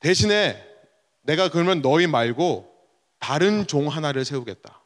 [0.00, 0.64] 대신에
[1.22, 2.74] 내가 그러면 너희 말고
[3.18, 4.80] 다른 종 하나를 세우겠다.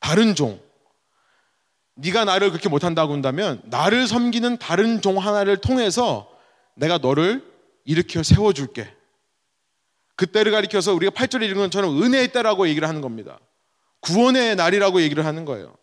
[0.00, 0.60] 다른 종.
[1.94, 6.30] 네가 나를 그렇게 못한다고 한다면 나를 섬기는 다른 종 하나를 통해서
[6.74, 7.44] 내가 너를
[7.84, 8.94] 일으켜 세워줄게.
[10.20, 13.40] 그때를 가리켜서 우리가 8절에 읽은 것처럼 은혜의 때라고 얘기를 하는 겁니다.
[14.00, 15.74] 구원의 날이라고 얘기를 하는 거예요.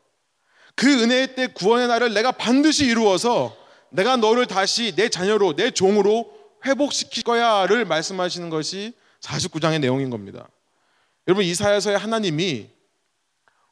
[0.76, 3.58] 그 은혜의 때 구원의 날을 내가 반드시 이루어서
[3.89, 6.32] 내가 너를 다시 내 자녀로 내 종으로
[6.63, 10.47] 회복시킬 거야를 말씀하시는 것이 49장의 내용인 겁니다.
[11.28, 12.69] 여러분 이사야서의 하나님이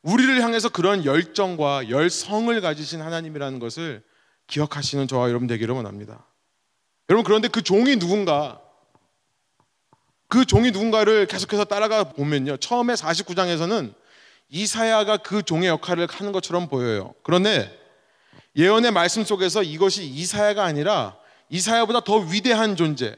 [0.02, 4.04] 우리를 향해서 그런 열정과 열성을 가지신 하나님이라는 것을
[4.48, 6.26] 기억하시는 저와 여러분 되기를 원합니다.
[7.10, 8.65] 여러분 그런데 그 종이 누군가
[10.28, 12.58] 그 종이 누군가를 계속해서 따라가 보면요.
[12.58, 13.94] 처음에 49장에서는
[14.50, 17.14] 이사야가 그 종의 역할을 하는 것처럼 보여요.
[17.24, 17.78] 그런데
[18.56, 21.18] 예언의 말씀 속에서 이것이 이사야가 아니라
[21.50, 23.16] 이사야보다 더 위대한 존재.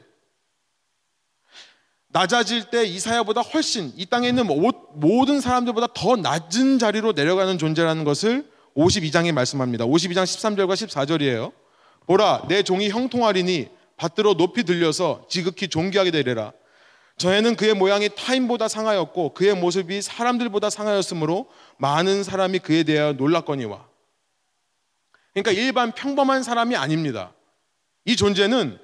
[2.08, 8.50] 낮아질 때 이사야보다 훨씬 이 땅에 있는 모든 사람들보다 더 낮은 자리로 내려가는 존재라는 것을
[8.76, 9.84] 52장에 말씀합니다.
[9.84, 11.52] 52장 13절과 14절이에요.
[12.06, 16.52] 보라, 내 종이 형통하리니 받들어 높이 들려서 지극히 존귀하게 되리라.
[17.18, 23.86] 저에는 그의 모양이 타인보다 상하였고 그의 모습이 사람들보다 상하였으므로 많은 사람이 그에 대하여 놀랐거니와.
[25.34, 27.32] 그러니까 일반 평범한 사람이 아닙니다.
[28.04, 28.78] 이 존재는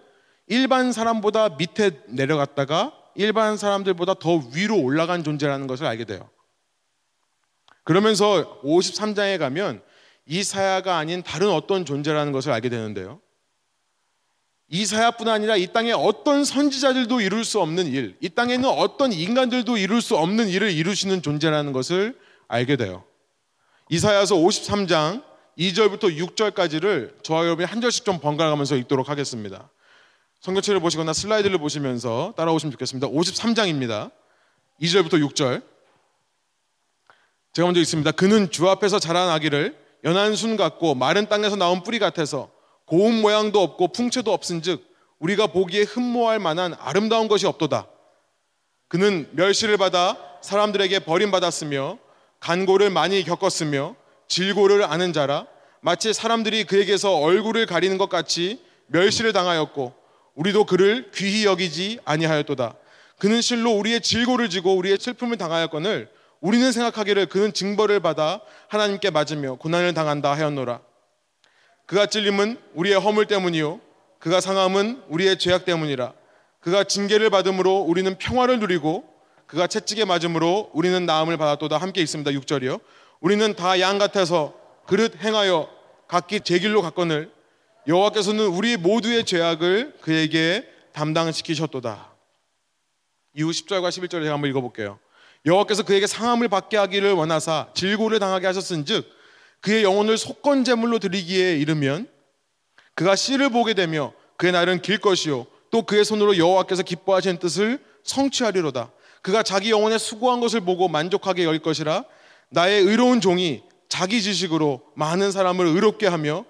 [0.48, 6.28] 일반 사람보다 밑에 내려갔다가 일반 사람들보다 더 위로 올라간 존재라는 것을 알게 돼요.
[7.84, 9.82] 그러면서 53장에 가면
[10.26, 13.20] 이사야가 아닌 다른 어떤 존재라는 것을 알게 되는데요.
[14.74, 19.76] 이사야뿐 아니라 이 땅에 어떤 선지자들도 이룰 수 없는 일, 이 땅에 있는 어떤 인간들도
[19.76, 23.04] 이룰 수 없는 일을 이루시는 존재라는 것을 알게 돼요.
[23.88, 25.22] 이사야서 53장
[25.56, 29.70] 2절부터 6절까지를 저와 여러분이 한 절씩 좀 번갈아가면서 읽도록 하겠습니다.
[30.40, 33.06] 성경책을 보시거나 슬라이드를 보시면서 따라오시면 좋겠습니다.
[33.06, 34.10] 53장입니다.
[34.82, 35.62] 2절부터 6절.
[37.52, 38.10] 제가 먼저 읽습니다.
[38.10, 42.50] 그는 주 앞에서 자란 아기를 연한 순 같고 마른 땅에서 나온 뿌리 같아서
[42.86, 44.84] 고운 모양도 없고 풍채도 없은즉
[45.18, 47.88] 우리가 보기에 흠모할 만한 아름다운 것이 없도다.
[48.88, 51.98] 그는 멸시를 받아 사람들에게 버림받았으며
[52.40, 53.96] 간고를 많이 겪었으며
[54.28, 55.46] 질고를 아는 자라
[55.80, 59.94] 마치 사람들이 그에게서 얼굴을 가리는 것 같이 멸시를 당하였고
[60.34, 62.74] 우리도 그를 귀히 여기지 아니하였도다.
[63.18, 69.54] 그는 실로 우리의 질고를 지고 우리의 슬픔을 당하였거늘 우리는 생각하기를 그는 징벌을 받아 하나님께 맞으며
[69.54, 70.80] 고난을 당한다 하였노라.
[71.86, 73.80] 그가 찔림은 우리의 허물 때문이요.
[74.18, 76.12] 그가 상함은 우리의 죄악 때문이라.
[76.60, 79.04] 그가 징계를 받음으로 우리는 평화를 누리고
[79.46, 82.30] 그가 채찍에 맞음으로 우리는 나음을 받았도다 함께 있습니다.
[82.30, 82.80] 6절이요.
[83.20, 84.54] 우리는 다 양 같아서
[84.86, 85.68] 그릇 행하여
[86.08, 87.30] 각기 제 길로 갔거늘
[87.86, 92.12] 여호와께서는 우리 모두의 죄악을 그에게 담당시키셨도다.
[93.34, 94.98] 이후 10절과 11절을 제가 한번 읽어볼게요.
[95.44, 99.04] 여호와께서 그에게 상함을 받게 하기를 원하사 질고를 당하게 하셨은즉
[99.64, 102.06] 그의 영혼을 속건 제물로 드리기에 이르면
[102.94, 108.92] 그가 씨를 보게 되며 그의 날은 길 것이요 또 그의 손으로 여호와께서 기뻐하시는 뜻을 성취하리로다.
[109.22, 112.04] 그가 자기 영혼에 수고한 것을 보고 만족하게 열 것이라
[112.50, 116.44] 나의 의로운 종이 자기 지식으로 많은 사람을 의롭게 하며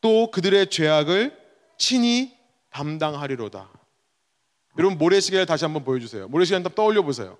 [0.00, 1.36] 또 그들의 죄악을
[1.76, 2.36] 친히
[2.70, 3.68] 담당하리로다.
[4.78, 6.28] 여러분 모래시계를 다시 한번 보여주세요.
[6.28, 7.36] 모래시계 한번 떠올려 보세요.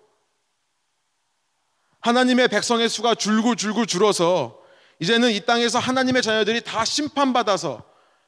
[2.00, 4.57] 하나님의 백성의 수가 줄고 줄고 줄어서
[5.00, 7.82] 이제는 이 땅에서 하나님의 자녀들이 다 심판받아서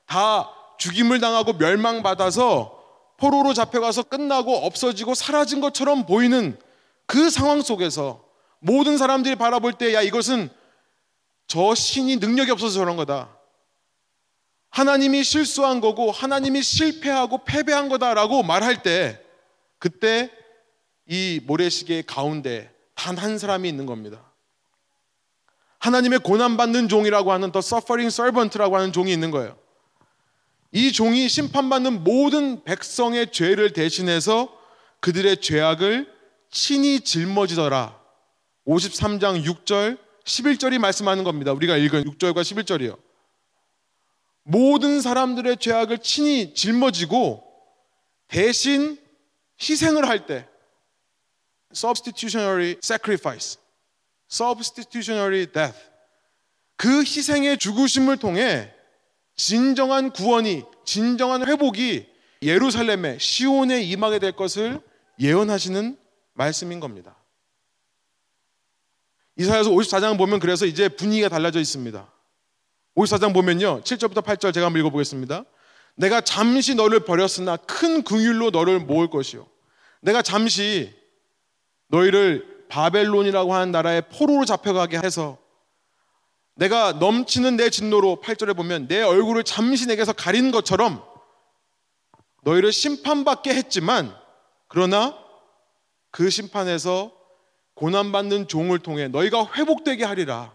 [0.06, 2.78] 다 죽임을 당하고 멸망받아서
[3.16, 6.58] 포로로 잡혀가서 끝나고 없어지고 사라진 것처럼 보이는
[7.06, 8.24] 그 상황 속에서
[8.60, 10.48] 모든 사람들이 바라볼 때 야 이것은
[11.46, 13.36] 저 신이 능력이 없어서 저런 거다.
[14.70, 19.20] 하나님이 실수한 거고 하나님이 실패하고 패배한 거다라고 말할 때
[19.78, 20.30] 그때
[21.06, 24.29] 이 모래시계 가운데 단 한 사람이 있는 겁니다.
[25.80, 29.58] 하나님의 고난받는 종이라고 하는 더 suffering servant라고 하는 종이 있는 거예요.
[30.72, 34.56] 이 종이 심판받는 모든 백성의 죄를 대신해서
[35.00, 36.06] 그들의 죄악을
[36.50, 37.98] 친히 짊어지더라
[38.66, 41.52] 53장 6절 11절이 말씀하는 겁니다.
[41.52, 42.96] 우리가 읽은 6절과 11절이요.
[44.44, 47.42] 모든 사람들의 죄악을 친히 짊어지고
[48.28, 48.98] 대신
[49.60, 50.46] 희생을 할 때
[51.72, 53.58] substitutionary sacrifice,
[54.30, 55.78] substitutionary death
[56.76, 58.72] 그 희생의 죽으심을 통해
[59.36, 62.06] 진정한 구원이 진정한 회복이
[62.42, 64.80] 예루살렘에 시온에 임하게 될 것을
[65.18, 65.96] 예언하시는
[66.34, 67.16] 말씀인 겁니다.
[69.36, 72.10] 이사야서 54장 보면 그래서 이제 분위기가 달라져 있습니다.
[72.96, 73.82] 54장 보면요.
[73.82, 75.44] 7절부터 8절 제가 한번 읽어 보겠습니다.
[75.96, 79.46] 내가 잠시 너를 버렸으나 큰 긍휼로 너를 모을 것이요.
[80.00, 80.94] 내가 잠시
[81.88, 85.38] 너희를 바벨론이라고 하는 나라의 포로로 잡혀가게 해서
[86.54, 91.02] 내가 넘치는 내 진노로 8절에 보면 내 얼굴을 잠시 내게서 가린 것처럼
[92.42, 94.14] 너희를 심판받게 했지만
[94.68, 95.18] 그러나
[96.10, 97.12] 그 심판에서
[97.74, 100.54] 고난받는 종을 통해 너희가 회복되게 하리라.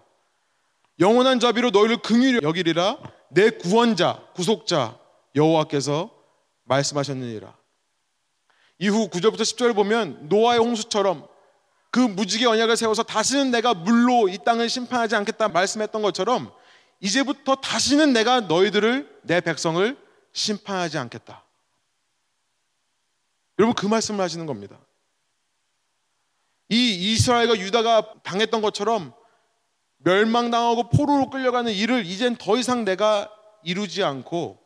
[1.00, 2.98] 영원한 자비로 너희를 긍휼히 여기리라.
[3.30, 4.98] 내 구원자, 구속자
[5.36, 6.12] 여호와께서
[6.66, 7.56] 말씀하셨느니라.
[8.80, 11.28] 이후 9절부터 10절을 보면 노아의 홍수처럼
[11.96, 16.52] 그 무지개 언약을 세워서 다시는 내가 물로 이 땅을 심판하지 않겠다 말씀했던 것처럼
[17.00, 19.98] 이제부터 다시는 내가 너희들을 내 백성을
[20.34, 21.46] 심판하지 않겠다.
[23.58, 24.78] 여러분 그 말씀을 하시는 겁니다.
[26.68, 29.14] 이 이스라엘과 유다가 당했던 것처럼
[30.00, 33.32] 멸망당하고 포로로 끌려가는 일을 이젠 더 이상 내가
[33.64, 34.62] 이루지 않고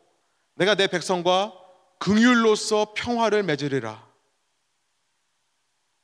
[0.56, 1.52] 내가 내 백성과
[2.00, 4.09] 긍휼로서 평화를 맺으리라.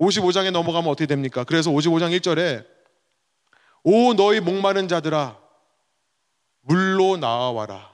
[0.01, 1.45] 55장에 넘어가면 어떻게 됩니까?
[1.45, 2.67] 그래서 55장 1절에
[3.83, 5.39] 오 너희 목마른 자들아
[6.63, 7.93] 물로 나와라.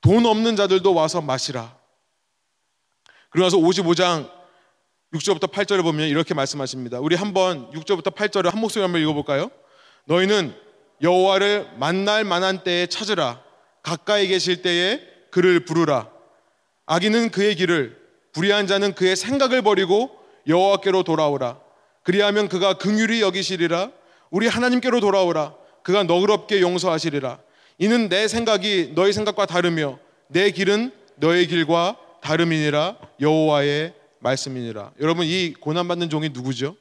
[0.00, 1.76] 돈 없는 자들도 와서 마시라.
[3.30, 4.30] 그러면서 55장
[5.12, 7.00] 6절부터 8절을 보면 이렇게 말씀하십니다.
[7.00, 9.50] 우리 한번 6절부터 8절을 한 목소리 한번 읽어볼까요?
[10.04, 10.54] 너희는
[11.02, 13.42] 여호와를 만날 만한 때에 찾으라.
[13.82, 16.10] 가까이 계실 때에 그를 부르라.
[16.86, 18.00] 악인은 그의 길을,
[18.32, 20.15] 불의한 자는 그의 생각을 버리고
[20.46, 21.60] 여호와께로 돌아오라.
[22.02, 23.90] 그리하면 그가 긍휼히 여기시리라.
[24.30, 25.54] 우리 하나님께로 돌아오라.
[25.82, 27.38] 그가 너그럽게 용서하시리라.
[27.78, 34.92] 이는 내 생각이 너희 생각과 다르며 내 길은 너의 길과 다름이니라 여호와의 말씀이니라.
[35.00, 36.76] 여러분 이 고난 받는 종이 누구죠?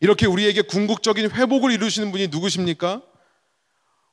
[0.00, 3.02] 이렇게 우리에게 궁극적인 회복을 이루시는 분이 누구십니까?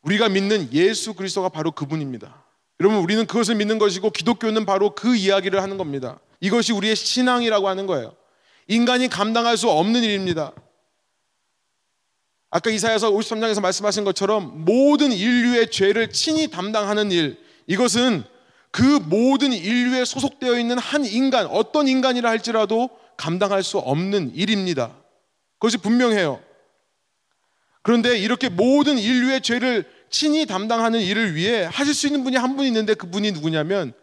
[0.03, 2.43] 우리가 믿는 예수 그리스도가 바로 그분입니다.
[2.79, 6.19] 여러분 우리는 그것을 믿는 것이고 기독교는 바로 그 이야기를 하는 겁니다.
[6.39, 8.15] 이것이 우리의 신앙이라고 하는 거예요.
[8.67, 10.53] 인간이 감당할 수 없는 일입니다.
[12.49, 18.23] 아까 이사야서 53장에서 말씀하신 것처럼 모든 인류의 죄를 친히 담당하는 일, 이것은
[18.71, 24.95] 그 모든 인류에 소속되어 있는 한 인간, 어떤 인간이라 할지라도 감당할 수 없는 일입니다.
[25.59, 26.41] 그것이 분명해요.
[27.83, 32.65] 그런데 이렇게 모든 인류의 죄를 친히 담당하는 일을 위해 하실 수 있는 분이 한 분
[32.67, 33.93] 있는데 그 분이 누구냐면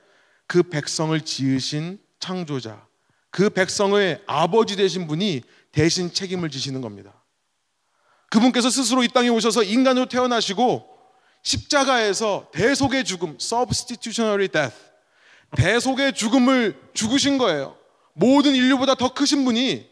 [0.46, 2.86] 그 백성을 지으신 창조자,
[3.30, 7.12] 그 백성의 아버지 되신 분이 대신 책임을 지시는 겁니다.
[8.30, 10.88] 그분께서 스스로 이 땅에 오셔서 인간으로 태어나시고
[11.42, 14.76] 십자가에서 대속의 죽음, substitutionary death,
[15.56, 17.76] 대속의 죽음을 죽으신 거예요.
[18.14, 19.88] 모든 인류보다 더 크신 분이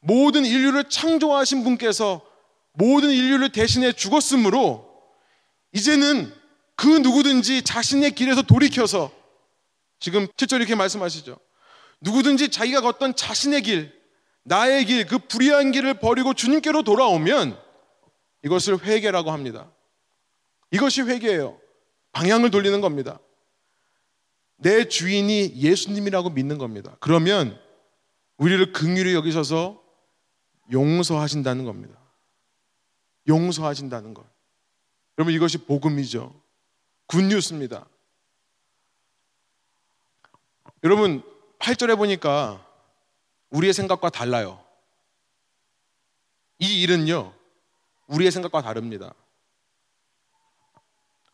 [0.00, 2.22] 모든 인류를 창조하신 분께서
[2.72, 4.83] 모든 인류를 대신해 죽었으므로
[5.74, 6.32] 이제는
[6.76, 9.12] 그 누구든지 자신의 길에서 돌이켜서
[9.98, 11.38] 지금 7절 이렇게 말씀하시죠.
[12.00, 13.92] 누구든지 자기가 걷던 자신의 길,
[14.44, 17.58] 나의 길, 그 불의한 길을 버리고 주님께로 돌아오면
[18.44, 19.70] 이것을 회개라고 합니다.
[20.70, 21.58] 이것이 회개예요.
[22.12, 23.18] 방향을 돌리는 겁니다.
[24.56, 26.96] 내 주인이 예수님이라고 믿는 겁니다.
[27.00, 27.58] 그러면
[28.36, 29.82] 우리를 긍휼히 여기셔서
[30.72, 31.98] 용서하신다는 겁니다.
[33.28, 34.33] 용서하신다는 것.
[35.18, 36.34] 여러분 이것이 복음이죠.
[37.06, 37.86] 굿뉴스입니다.
[40.82, 41.22] 여러분
[41.58, 42.66] 8절에 보니까
[43.50, 44.62] 우리의 생각과 달라요.
[46.58, 47.32] 이 일은요.
[48.06, 49.14] 우리의 생각과 다릅니다.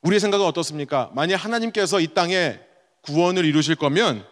[0.02, 1.10] 우리의 생각은 어떻습니까?
[1.14, 2.60] 만약 하나님께서 이 땅에
[3.02, 4.26] 구원을 이루실 거면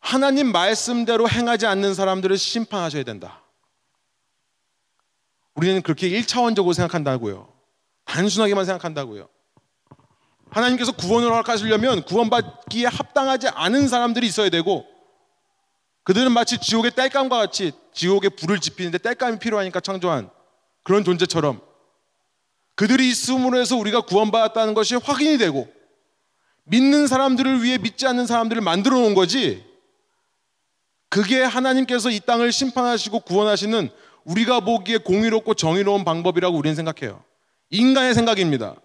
[0.00, 3.42] 하나님 말씀대로 행하지 않는 사람들을 심판하셔야 된다.
[5.60, 7.46] 우리는 그렇게 1차원적으로 생각한다고요.
[8.06, 9.28] 단순하게만 생각한다고요.
[10.48, 14.86] 하나님께서 구원을 허락하시려면 구원받기에 합당하지 않은 사람들이 있어야 되고
[16.04, 20.30] 그들은 마치 지옥의 땔감과 같이 지옥에 불을 지피는데 땔감이 필요하니까 창조한
[20.82, 21.60] 그런 존재처럼
[22.74, 25.68] 그들이 있음으로 해서 우리가 구원받았다는 것이 확인이 되고
[26.64, 29.62] 믿는 사람들을 위해 믿지 않는 사람들을 만들어 놓은 거지
[31.10, 33.90] 그게 하나님께서 이 땅을 심판하시고 구원하시는
[34.24, 37.22] 우리가 보기에 공의롭고 정의로운 방법이라고 우리는 생각해요.
[37.70, 38.76] 인간의 생각입니다.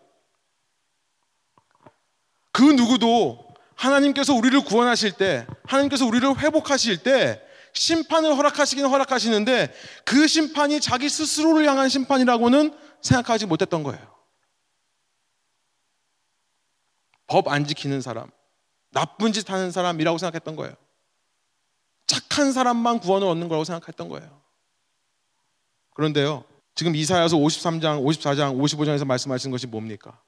[2.51, 7.41] 그 누구도 하나님께서 우리를 구원하실 때, 하나님께서 우리를 회복하실 때
[7.73, 9.73] 심판을 허락하시긴 허락하시는데
[10.05, 14.15] 그 심판이 자기 스스로를 향한 심판이라고는 생각하지 못했던 거예요.
[17.27, 18.29] 법 안 지키는 사람,
[18.91, 20.73] 나쁜 짓 하는 사람이라고 생각했던 거예요.
[22.07, 24.44] 착한 사람만 구원을 얻는 거라고 생각했던 거예요.
[25.95, 26.43] 그런데요,
[26.75, 30.21] 지금 이사야서 53장, 54장, 55장에서 말씀하신 것이 뭡니까?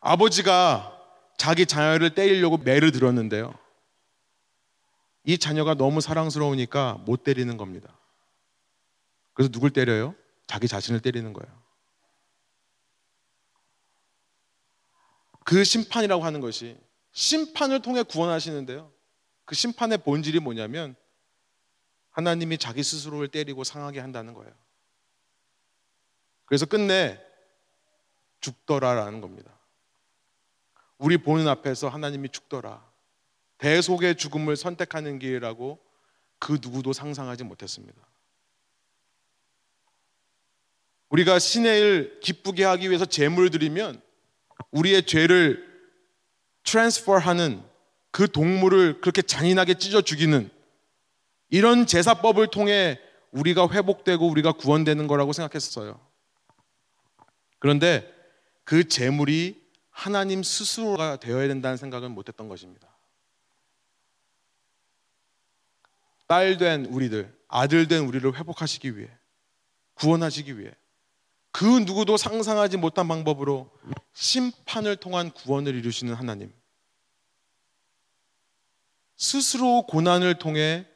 [0.00, 0.92] 아버지가
[1.38, 3.54] 자기 자녀를 때리려고 매를 들었는데요.
[5.24, 7.96] 이 자녀가 너무 사랑스러우니까 못 때리는 겁니다.
[9.32, 10.14] 그래서 누굴 때려요?
[10.46, 11.64] 자기 자신을 때리는 거예요.
[15.44, 16.76] 그 심판이라고 하는 것이
[17.12, 18.92] 심판을 통해 구원하시는데요.
[19.46, 20.94] 그 심판의 본질이 뭐냐면
[22.14, 24.52] 하나님이 자기 스스로를 때리고 상하게 한다는 거예요.
[26.46, 27.20] 그래서 끝내
[28.40, 29.50] 죽더라라는 겁니다.
[30.98, 32.84] 우리 보는 앞에서 하나님이 죽더라.
[33.58, 35.78] 대속의 죽음을 선택하는 길이라고
[36.38, 38.00] 그 누구도 상상하지 못했습니다.
[41.08, 44.00] 우리가 신의 일 기쁘게 하기 위해서 제물을 드리면
[44.70, 45.64] 우리의 죄를
[46.62, 47.62] 트랜스퍼하는
[48.12, 50.53] 그 동물을 그렇게 잔인하게 찢어 죽이는
[51.50, 52.98] 이런 제사법을 통해
[53.30, 56.00] 우리가 회복되고 우리가 구원되는 거라고 생각했어요.
[57.58, 58.12] 그런데
[58.64, 62.88] 그 제물이 하나님 스스로가 되어야 된다는 생각은 못했던 것입니다.
[66.26, 69.08] 딸 된 우리들, 아들 된 우리를 회복하시기 위해,
[69.94, 70.72] 구원하시기 위해,
[71.52, 73.70] 그 누구도 상상하지 못한 방법으로
[74.12, 76.52] 심판을 통한 구원을 이루시는 하나님.
[79.16, 80.86] 스스로 고난을 통해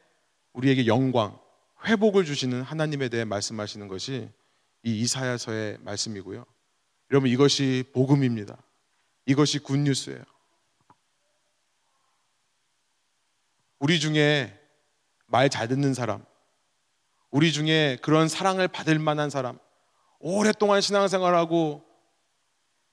[0.58, 1.38] 우리에게 영광,
[1.86, 4.28] 회복을 주시는 하나님에 대해 말씀하시는 것이
[4.82, 6.44] 이 이사야서의 말씀이고요.
[7.12, 8.56] 여러분 이것이 복음입니다.
[9.26, 10.22] 이것이 굿뉴스예요.
[13.78, 14.58] 우리 중에
[15.26, 16.24] 말 잘 듣는 사람,
[17.30, 19.58] 우리 중에 그런 사랑을 받을 만한 사람,
[20.18, 21.84] 오랫동안 신앙생활하고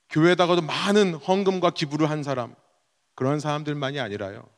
[0.09, 2.53] 교회에다가도 많은 헌금과 기부를 한 사람,
[3.15, 4.54] 그런 사람들만이 아니라요.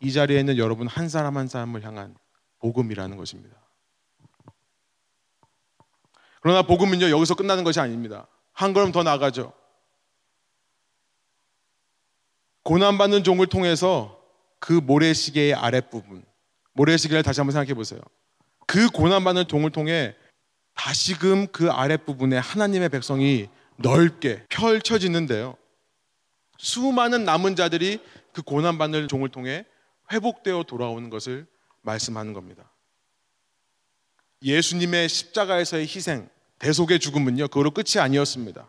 [0.00, 2.16] 이 자리에 있는 여러분 한 사람 한 사람을 향한
[2.58, 3.56] 복음이라는 것입니다.
[6.40, 8.28] 그러나 복음은요, 여기서 끝나는 것이 아닙니다.
[8.52, 9.52] 한 걸음 더 나가죠.
[12.62, 14.20] 고난받는 종을 통해서
[14.58, 16.24] 그 모래시계의 아랫부분,
[16.72, 18.00] 모래시계를 다시 한번 생각해 보세요.
[18.66, 20.14] 그 고난받는 종을 통해
[20.74, 25.56] 다시금 그 아랫부분에 하나님의 백성이 넓게 펼쳐지는데요.
[26.58, 28.00] 수많은 남은 자들이
[28.32, 29.64] 그 고난받는 종을 통해
[30.12, 31.46] 회복되어 돌아오는 것을
[31.82, 32.70] 말씀하는 겁니다.
[34.42, 36.28] 예수님의 십자가에서의 희생,
[36.58, 38.66] 대속의 죽음은요, 그거로 끝이 아니었습니다.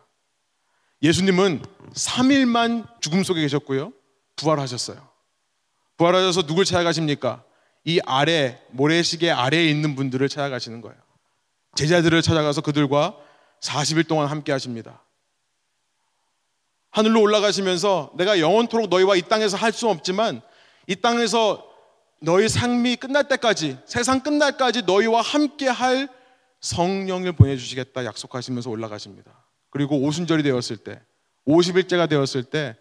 [1.02, 1.62] 예수님은
[1.94, 3.94] 3일만 죽음 속에 계셨고요,
[4.36, 5.08] 부활하셨어요.
[5.98, 7.44] 부활하셔서 누굴 찾아가십니까?
[7.84, 10.98] 이 아래, 모래시계 아래에 있는 분들을 찾아가시는 거예요.
[11.76, 13.16] 제자들을 찾아가서 그들과
[13.62, 15.04] 40일 동안 함께 하십니다.
[16.92, 20.42] 하늘로 올라가시면서 내가 영원토록 너희와 이 땅에서 할 수 없지만
[20.88, 21.68] 이 땅에서
[22.20, 26.10] 너희 삶이 끝날 때까지 세상 끝날까지 너희와 함께 할
[26.62, 29.46] 성령을 보내주시겠다 약속하시면서 올라가십니다.
[29.70, 31.02] 그리고 오순절이 되었을 때
[31.48, 32.76] 50일째가 되었을 때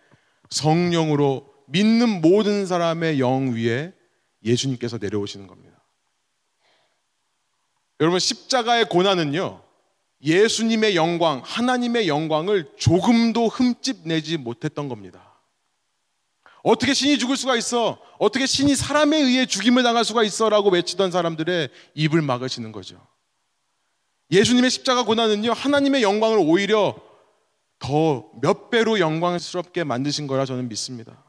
[0.48, 3.92] 성령으로 믿는 모든 사람의 영 위에
[4.44, 5.76] 예수님께서 내려오시는 겁니다.
[8.00, 9.62] 여러분 십자가의 고난은요.
[10.22, 15.25] 예수님의 영광, 하나님의 영광을 조금도 흠집 내지 못했던 겁니다.
[16.66, 17.96] 어떻게 신이 죽을 수가 있어?
[18.18, 20.48] 어떻게 신이 사람에 의해 죽임을 당할 수가 있어?
[20.48, 23.00] 라고 외치던 사람들의 입을 막으시는 거죠.
[24.32, 26.96] 예수님의 십자가 고난은요, 하나님의 영광을 오히려
[27.78, 31.24] 더 몇 배로 영광스럽게 만드신 거라 저는 믿습니다.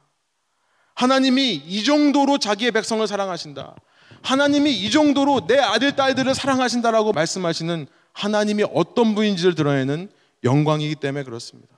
[0.95, 3.75] 하나님이 이 정도로 자기의 백성을 사랑하신다.
[4.23, 10.09] 하나님이 이 정도로 내 아들, 딸들을 사랑하신다라고 말씀하시는 하나님이 어떤 분인지를 드러내는
[10.43, 11.77] 영광이기 때문에 그렇습니다.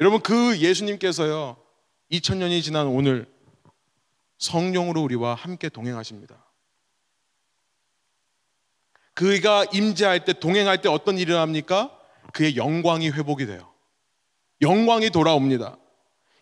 [0.00, 1.65] 여러분, 그 예수님께서요,
[2.10, 3.26] 2000년이 지난 오늘
[4.38, 6.44] 성령으로 우리와 함께 동행하십니다.
[9.14, 11.90] 그가 임재할 때 동행할 때 어떤 일이 일어납니까?
[12.32, 13.72] 그의 영광이 회복이 돼요.
[14.60, 15.78] 영광이 돌아옵니다.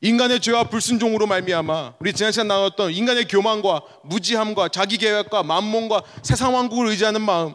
[0.01, 6.55] 인간의 죄와 불순종으로 말미암아 우리 지난 시간 나눴던 인간의 교만과 무지함과 자기 계획과 만몽과 세상
[6.55, 7.55] 왕국을 의지하는 마음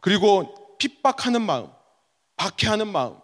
[0.00, 1.68] 그리고 핍박하는 마음,
[2.36, 3.21] 박해하는 마음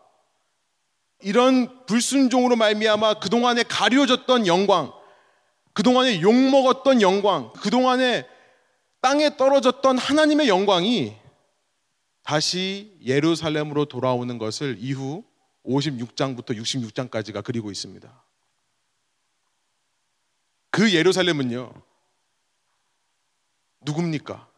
[1.21, 4.93] 이런 불순종으로 말미암아 그동안에 가려졌던 영광,
[5.73, 8.27] 그동안에 욕먹었던 영광, 그동안에
[9.01, 11.17] 땅에 떨어졌던 하나님의 영광이
[12.23, 15.25] 다시 예루살렘으로 돌아오는 것을 이후
[15.65, 18.25] 56장부터 66장까지가 그리고 있습니다.
[20.71, 21.73] 그 예루살렘은요,
[23.83, 24.49] 누굽니까?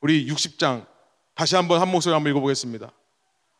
[0.00, 0.86] 우리 60장
[1.34, 2.90] 다시 한번 한 목소리 한번 읽어보겠습니다.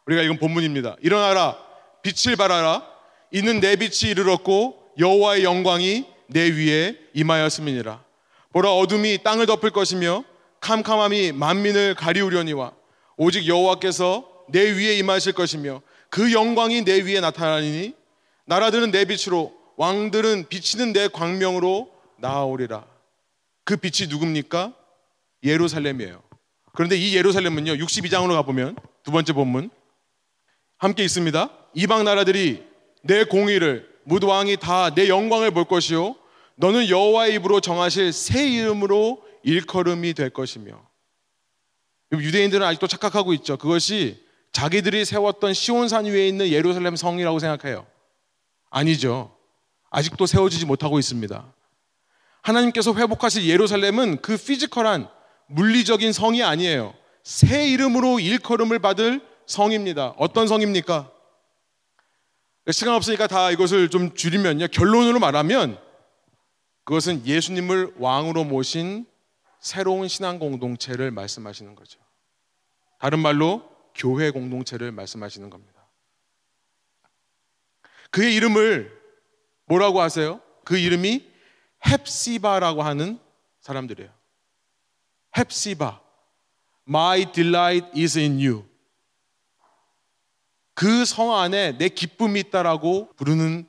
[0.06, 0.96] 우리가 읽은 본문입니다.
[1.00, 1.65] 일어나라,
[2.06, 2.86] 빛을 발하라.
[3.32, 8.04] 이는 내 빛이 이르렀고 여호와의 영광이 내 위에 임하였음이니라.
[8.52, 10.24] 보라 어둠이 땅을 덮을 것이며
[10.60, 12.72] 캄캄함이 만민을 가리우려니와
[13.16, 17.94] 오직 여호와께서 내 위에 임하실 것이며 그 영광이 내 위에 나타나니
[18.46, 22.86] 나라들은 내 빛으로 왕들은 비치는 내 광명으로 나아오리라.
[23.64, 24.72] 그 빛이 누굽니까?
[25.42, 26.22] 예루살렘이에요.
[26.72, 29.70] 그런데 이 예루살렘은요, 62장으로 가보면 두 번째 본문
[30.78, 31.50] 함께 있습니다.
[31.76, 32.64] 이방 나라들이
[33.02, 36.16] 내 공의를 무드 왕이 다 내 영광을 볼 것이요
[36.56, 40.80] 너는 여호와의 입으로 정하실 새 이름으로 일컬음이 될 것이며
[42.12, 43.58] 유대인들은 아직도 착각하고 있죠.
[43.58, 47.86] 그것이 자기들이 세웠던 시온산 위에 있는 예루살렘 성이라고 생각해요.
[48.70, 49.36] 아니죠.
[49.90, 51.52] 아직도 세워지지 못하고 있습니다.
[52.42, 55.08] 하나님께서 회복하실 예루살렘은 그 피지컬한
[55.48, 56.94] 물리적인 성이 아니에요.
[57.22, 60.14] 새 이름으로 일컬음을 받을 성입니다.
[60.16, 61.10] 어떤 성입니까?
[62.72, 64.68] 시간 없으니까 다 이것을 좀 줄이면요.
[64.68, 65.78] 결론으로 말하면
[66.84, 69.06] 그것은 예수님을 왕으로 모신
[69.60, 72.00] 새로운 신앙 공동체를 말씀하시는 거죠.
[72.98, 75.86] 다른 말로 교회 공동체를 말씀하시는 겁니다.
[78.10, 78.96] 그의 이름을
[79.66, 80.40] 뭐라고 하세요?
[80.64, 81.28] 그 이름이
[81.84, 83.18] 헵시바라고 하는
[83.60, 84.10] 사람들이에요.
[85.36, 86.00] 헵시바.
[86.88, 88.64] My delight is in you.
[90.76, 93.66] 그 성 안에 내 기쁨이 있다라고 부르는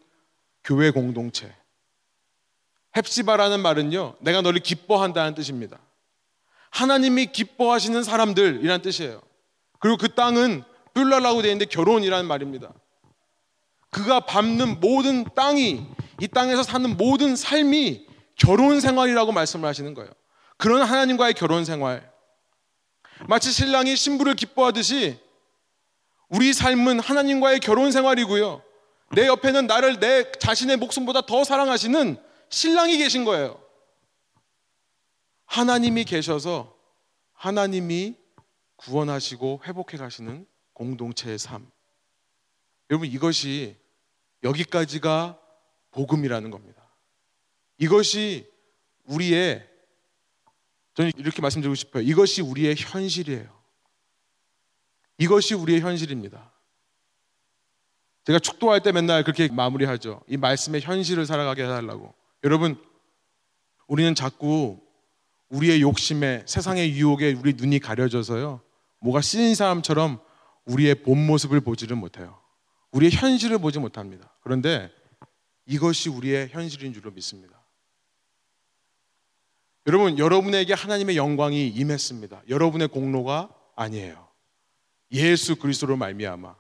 [0.63, 1.55] 교회 공동체.
[2.95, 5.79] 헵시바라는 말은요, 내가 너를 기뻐한다는 뜻입니다.
[6.69, 9.21] 하나님이 기뻐하시는 사람들이란 뜻이에요.
[9.79, 12.73] 그리고 그 땅은 뿔라라고 되어 있는데 결혼이라는 말입니다.
[13.89, 15.87] 그가 밟는 모든 땅이
[16.19, 18.05] 이 땅에서 사는 모든 삶이
[18.35, 20.11] 결혼 생활이라고 말씀을 하시는 거예요.
[20.57, 22.11] 그런 하나님과의 결혼 생활.
[23.29, 25.25] 마치 신랑이 신부를 기뻐하듯이
[26.29, 28.61] 우리 삶은 하나님과의 결혼 생활이고요.
[29.15, 32.17] 내 옆에는 나를 내 자신의 목숨보다 더 사랑하시는
[32.49, 33.61] 신랑이 계신 거예요.
[35.45, 36.77] 하나님이 계셔서
[37.33, 38.15] 하나님이
[38.75, 41.69] 구원하시고 회복해 가시는 공동체의 삶.
[42.89, 43.77] 여러분 이것이
[44.43, 45.39] 여기까지가
[45.91, 46.83] 복음이라는 겁니다.
[47.77, 48.49] 이것이
[49.05, 49.67] 우리의
[50.95, 52.03] 저는 이렇게 말씀드리고 싶어요.
[52.03, 53.56] 이것이 우리의 현실이에요.
[55.17, 56.51] 이것이 우리의 현실입니다.
[58.25, 60.21] 제가 축도할 때 맨날 그렇게 마무리하죠.
[60.27, 62.13] 이 말씀의 현실을 살아가게 해달라고.
[62.43, 62.77] 여러분,
[63.87, 64.79] 우리는 자꾸
[65.49, 68.59] 우리의 욕심에 세상의 유혹에 우리 눈이 가려져서요.
[68.99, 70.19] 뭐가 씌인 사람처럼
[70.65, 72.37] 우리의 본 모습을 보지를 못해요.
[72.91, 74.29] 우리의 현실을 보지 못합니다.
[74.41, 74.91] 그런데
[75.65, 77.57] 이것이 우리의 현실인 줄로 믿습니다.
[79.85, 82.41] 여러분, 여러분에게 하나님의 영광이 임했습니다.
[82.49, 84.26] 여러분의 공로가 아니에요.
[85.11, 86.55] 예수 그리스도로 말미암아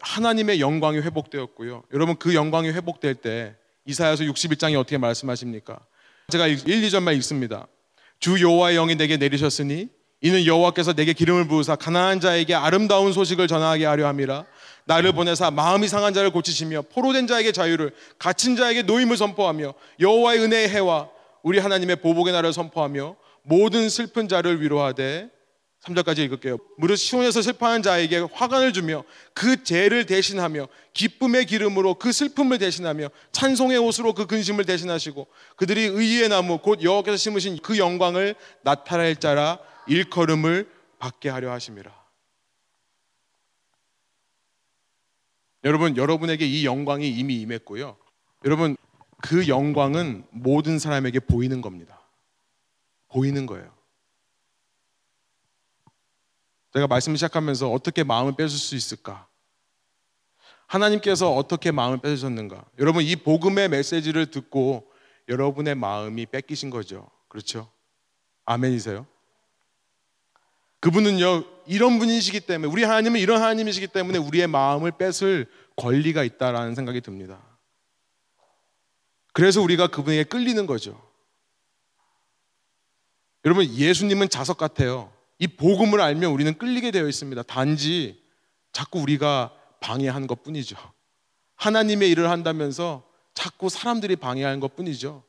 [0.00, 1.84] 하나님의 영광이 회복되었고요.
[1.92, 3.56] 여러분 그 영광이 회복될 때
[3.86, 5.78] 이사야서 61장이 어떻게 말씀하십니까?
[6.28, 7.66] 제가 1, 2절만 읽습니다.
[8.20, 9.88] 주 여호와의 영이 내게 내리셨으니
[10.20, 14.44] 이는 여호와께서 내게 기름을 부으사 가난한 자에게 아름다운 소식을 전하게 하려 함이라
[14.84, 20.68] 나를 보내사 마음이 상한 자를 고치시며 포로된 자에게 자유를 갇힌 자에게 노임을 선포하며 여호와의 은혜의
[20.70, 21.08] 해와
[21.42, 25.30] 우리 하나님의 보복의 날을 선포하며 모든 슬픈 자를 위로하되
[25.84, 26.58] 3절까지 읽을게요.
[26.76, 33.78] 무릇 시온에서 슬퍼하는 자에게 화관을 주며 그 죄를 대신하며 기쁨의 기름으로 그 슬픔을 대신하며 찬송의
[33.78, 35.26] 옷으로 그 근심을 대신하시고
[35.56, 40.68] 그들이 의의 나무 곧 여호와께서 심으신 그 영광을 나타낼 자라 일컬음을
[40.98, 41.96] 받게 하려 하심이라.
[45.64, 47.96] 여러분 여러분에게 이 영광이 이미 임했고요.
[48.44, 48.76] 여러분
[49.22, 52.00] 그 영광은 모든 사람에게 보이는 겁니다.
[53.08, 53.77] 보이는 거예요.
[56.78, 59.26] 제가 말씀 시작하면서 어떻게 마음을 뺏을 수 있을까?
[60.68, 62.64] 하나님께서 어떻게 마음을 뺏으셨는가?
[62.78, 64.88] 여러분 이 복음의 메시지를 듣고
[65.28, 67.10] 여러분의 마음이 뺏기신 거죠.
[67.26, 67.68] 그렇죠?
[68.44, 69.06] 아멘이세요?
[70.78, 77.00] 그분은요 이런 분이시기 때문에 우리 하나님은 이런 하나님이시기 때문에 우리의 마음을 뺏을 권리가 있다라는 생각이
[77.00, 77.42] 듭니다.
[79.32, 81.02] 그래서 우리가 그분에게 끌리는 거죠.
[83.44, 85.17] 여러분 예수님은 자석 같아요.
[85.38, 87.42] 이 복음을 알면 우리는 끌리게 되어 있습니다.
[87.44, 88.22] 단지
[88.72, 90.76] 자꾸 우리가 방해하는 것 뿐이죠.
[91.56, 95.24] 하나님의 일을 한다면서 자꾸 사람들이 방해하는 것 뿐이죠.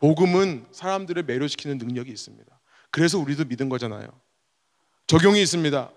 [0.00, 2.60] 복음은 사람들을 매료시키는 능력이 있습니다.
[2.90, 4.08] 그래서 우리도 믿은 거잖아요.
[5.06, 5.90] 적용이 있습니다.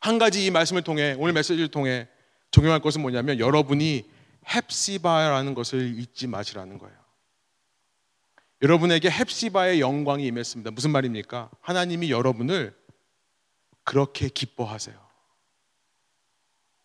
[0.00, 2.08] 한 가지 이 말씀을 통해 오늘 메시지를 통해
[2.50, 4.08] 적용할 것은 뭐냐면 여러분이
[4.46, 7.03] 헵시바라는 것을 잊지 마시라는 거예요.
[8.64, 10.70] 여러분에게 헵시바의 영광이 임했습니다.
[10.70, 11.50] 무슨 말입니까?
[11.60, 12.74] 하나님이 여러분을
[13.84, 14.98] 그렇게 기뻐하세요.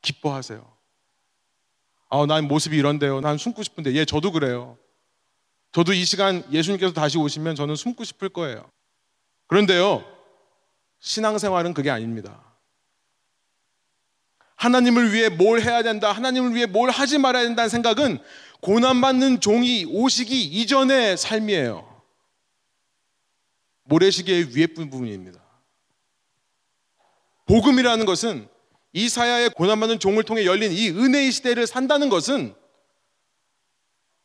[0.01, 0.77] 기뻐하세요.
[2.09, 3.21] 아, 난 모습이 이런데요.
[3.21, 3.93] 난 숨고 싶은데.
[3.93, 4.77] 예, 저도 그래요.
[5.71, 8.69] 저도 이 시간 예수님께서 다시 오시면 저는 숨고 싶을 거예요.
[9.47, 10.03] 그런데요,
[10.99, 12.43] 신앙생활은 그게 아닙니다.
[14.57, 18.19] 하나님을 위해 뭘 해야 된다, 하나님을 위해 뭘 하지 말아야 된다는 생각은
[18.61, 22.03] 고난받는 종이 오시기 이전의 삶이에요.
[23.83, 25.39] 모래시계의 위에 부분입니다.
[27.45, 28.47] 복음이라는 것은
[28.93, 32.53] 이사야의 고난받는 종을 통해 열린 이 은혜의 시대를 산다는 것은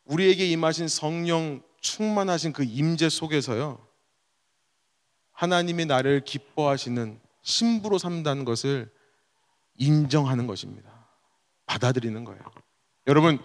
[0.04, 3.86] 우리에게 임하신 성령 충만하신 그 임재 속에서요.
[5.32, 8.90] 하나님이 나를 기뻐하시는 신부로 삼다는 것을
[9.76, 11.06] 인정하는 것입니다.
[11.66, 12.42] 받아들이는 거예요.
[13.06, 13.38] 여러분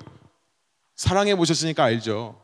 [1.00, 2.43] 사랑해 보셨으니까 알죠.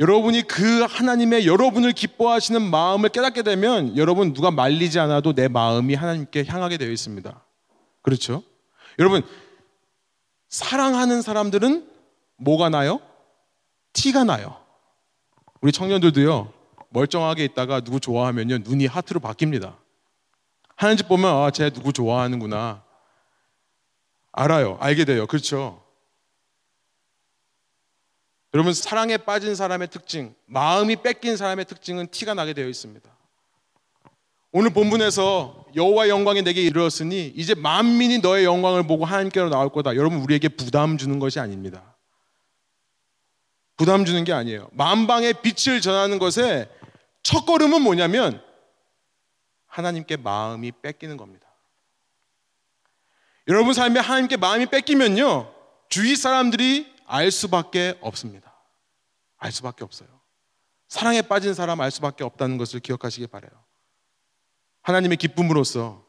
[0.00, 6.44] 여러분이 그 하나님의 여러분을 기뻐하시는 마음을 깨닫게 되면 여러분 누가 말리지 않아도 내 마음이 하나님께
[6.48, 7.44] 향하게 되어 있습니다.
[8.02, 8.42] 그렇죠?
[8.98, 9.22] 여러분
[10.48, 11.88] 사랑하는 사람들은
[12.38, 13.00] 뭐가 나요?
[13.92, 14.60] 티가 나요.
[15.60, 16.52] 우리 청년들도요
[16.88, 19.76] 멀쩡하게 있다가 누구 좋아하면요 눈이 하트로 바뀝니다.
[20.74, 22.82] 하는 짓 보면 아, 쟤 누구 좋아하는구나.
[24.32, 24.76] 알아요.
[24.80, 25.28] 알게 돼요.
[25.28, 25.85] 그렇죠?
[28.54, 33.16] 여러분 사랑에 빠진 사람의 특징, 마음이 뺏긴 사람의 특징은 티가 나게 되어 있습니다.
[34.52, 39.96] 오늘 본문에서 여호와 영광이 내게 이르렀으니 이제 만민이 너의 영광을 보고 하나님께로 나올 거다.
[39.96, 41.94] 여러분 우리에게 부담 주는 것이 아닙니다.
[43.76, 44.70] 부담 주는 게 아니에요.
[44.72, 46.70] 만방의 빛을 전하는 것에
[47.22, 48.42] 첫 걸음은 뭐냐면
[49.66, 51.46] 하나님께 마음이 뺏기는 겁니다.
[53.48, 55.52] 여러분 삶에 하나님께 마음이 뺏기면요.
[55.90, 58.54] 주위 사람들이 알 수밖에 없습니다.
[59.38, 60.08] 알 수밖에 없어요.
[60.88, 63.50] 사랑에 빠진 사람 알 수밖에 없다는 것을 기억하시기 바래요.
[64.82, 66.04] 하나님의 기쁨으로써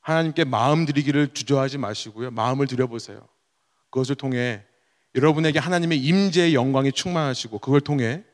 [0.00, 2.30] 하나님께 마음 드리기를 주저하지 마시고요.
[2.30, 3.28] 마음을 드려보세요.
[3.90, 4.64] 그것을 통해
[5.14, 8.24] 여러분에게 하나님의 임재의 영광이 충만하시고 그걸 통해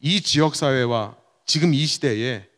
[0.00, 1.16] 이 지역 사회와
[1.46, 2.48] 지금 이 시대에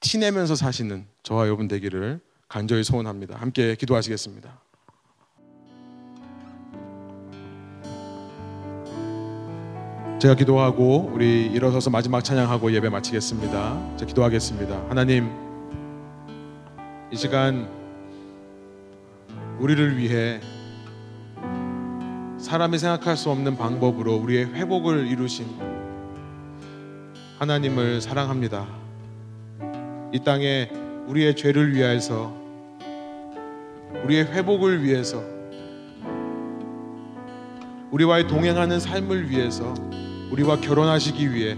[0.00, 3.36] 티내면서 사시는 저와 여러분 되기를 간절히 소원합니다.
[3.36, 4.60] 함께 기도하시겠습니다.
[10.18, 13.96] 제가 기도하고 우리 일어서서 마지막 찬양하고 예배 마치겠습니다.
[13.98, 14.86] 제가 기도하겠습니다.
[14.88, 15.30] 하나님
[17.12, 17.68] 이 시간
[19.60, 20.40] 우리를 위해
[22.36, 25.46] 사람이 생각할 수 없는 방법으로 우리의 회복을 이루신
[27.38, 28.66] 하나님을 사랑합니다.
[30.12, 30.68] 이 땅에
[31.06, 32.34] 우리의 죄를 위하여서
[34.02, 35.22] 우리의 회복을 위해서
[37.92, 39.72] 우리와의 동행하는 삶을 위해서
[40.30, 41.56] 우리와 결혼하시기 위해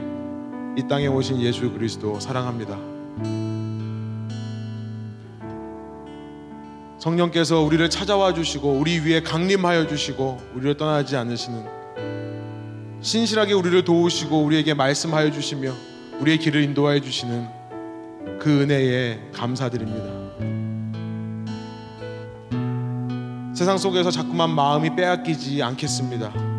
[0.77, 2.79] 이 땅에 오신 예수 그리스도 사랑합니다.
[6.99, 11.65] 성령께서 우리를 찾아와 주시고 우리 위에 강림하여 주시고 우리를 떠나지 않으시는
[13.01, 15.73] 신실하게 우리를 도우시고 우리에게 말씀하여 주시며
[16.21, 17.49] 우리의 길을 인도하여 주시는
[18.39, 20.21] 그 은혜에 감사드립니다.
[23.55, 26.50] 세상 속에서 자꾸만 마음이 빼앗기지 않겠습니다.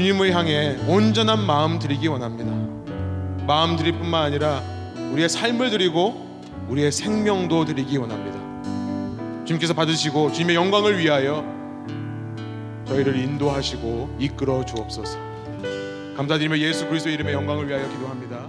[0.00, 2.50] 주님을 향해 온전한 마음 드리기 원합니다.
[3.46, 4.62] 마음 드릴 뿐만 아니라
[5.12, 6.40] 우리의 삶을 드리고
[6.70, 9.44] 우리의 생명도 드리기 원합니다.
[9.44, 11.44] 주님께서 받으시고 주님의 영광을 위하여
[12.86, 15.18] 저희를 인도하시고 이끌어 주옵소서.
[16.16, 18.48] 감사드리며 예수 그리스도 이름의 영광을 위하여 기도합니다.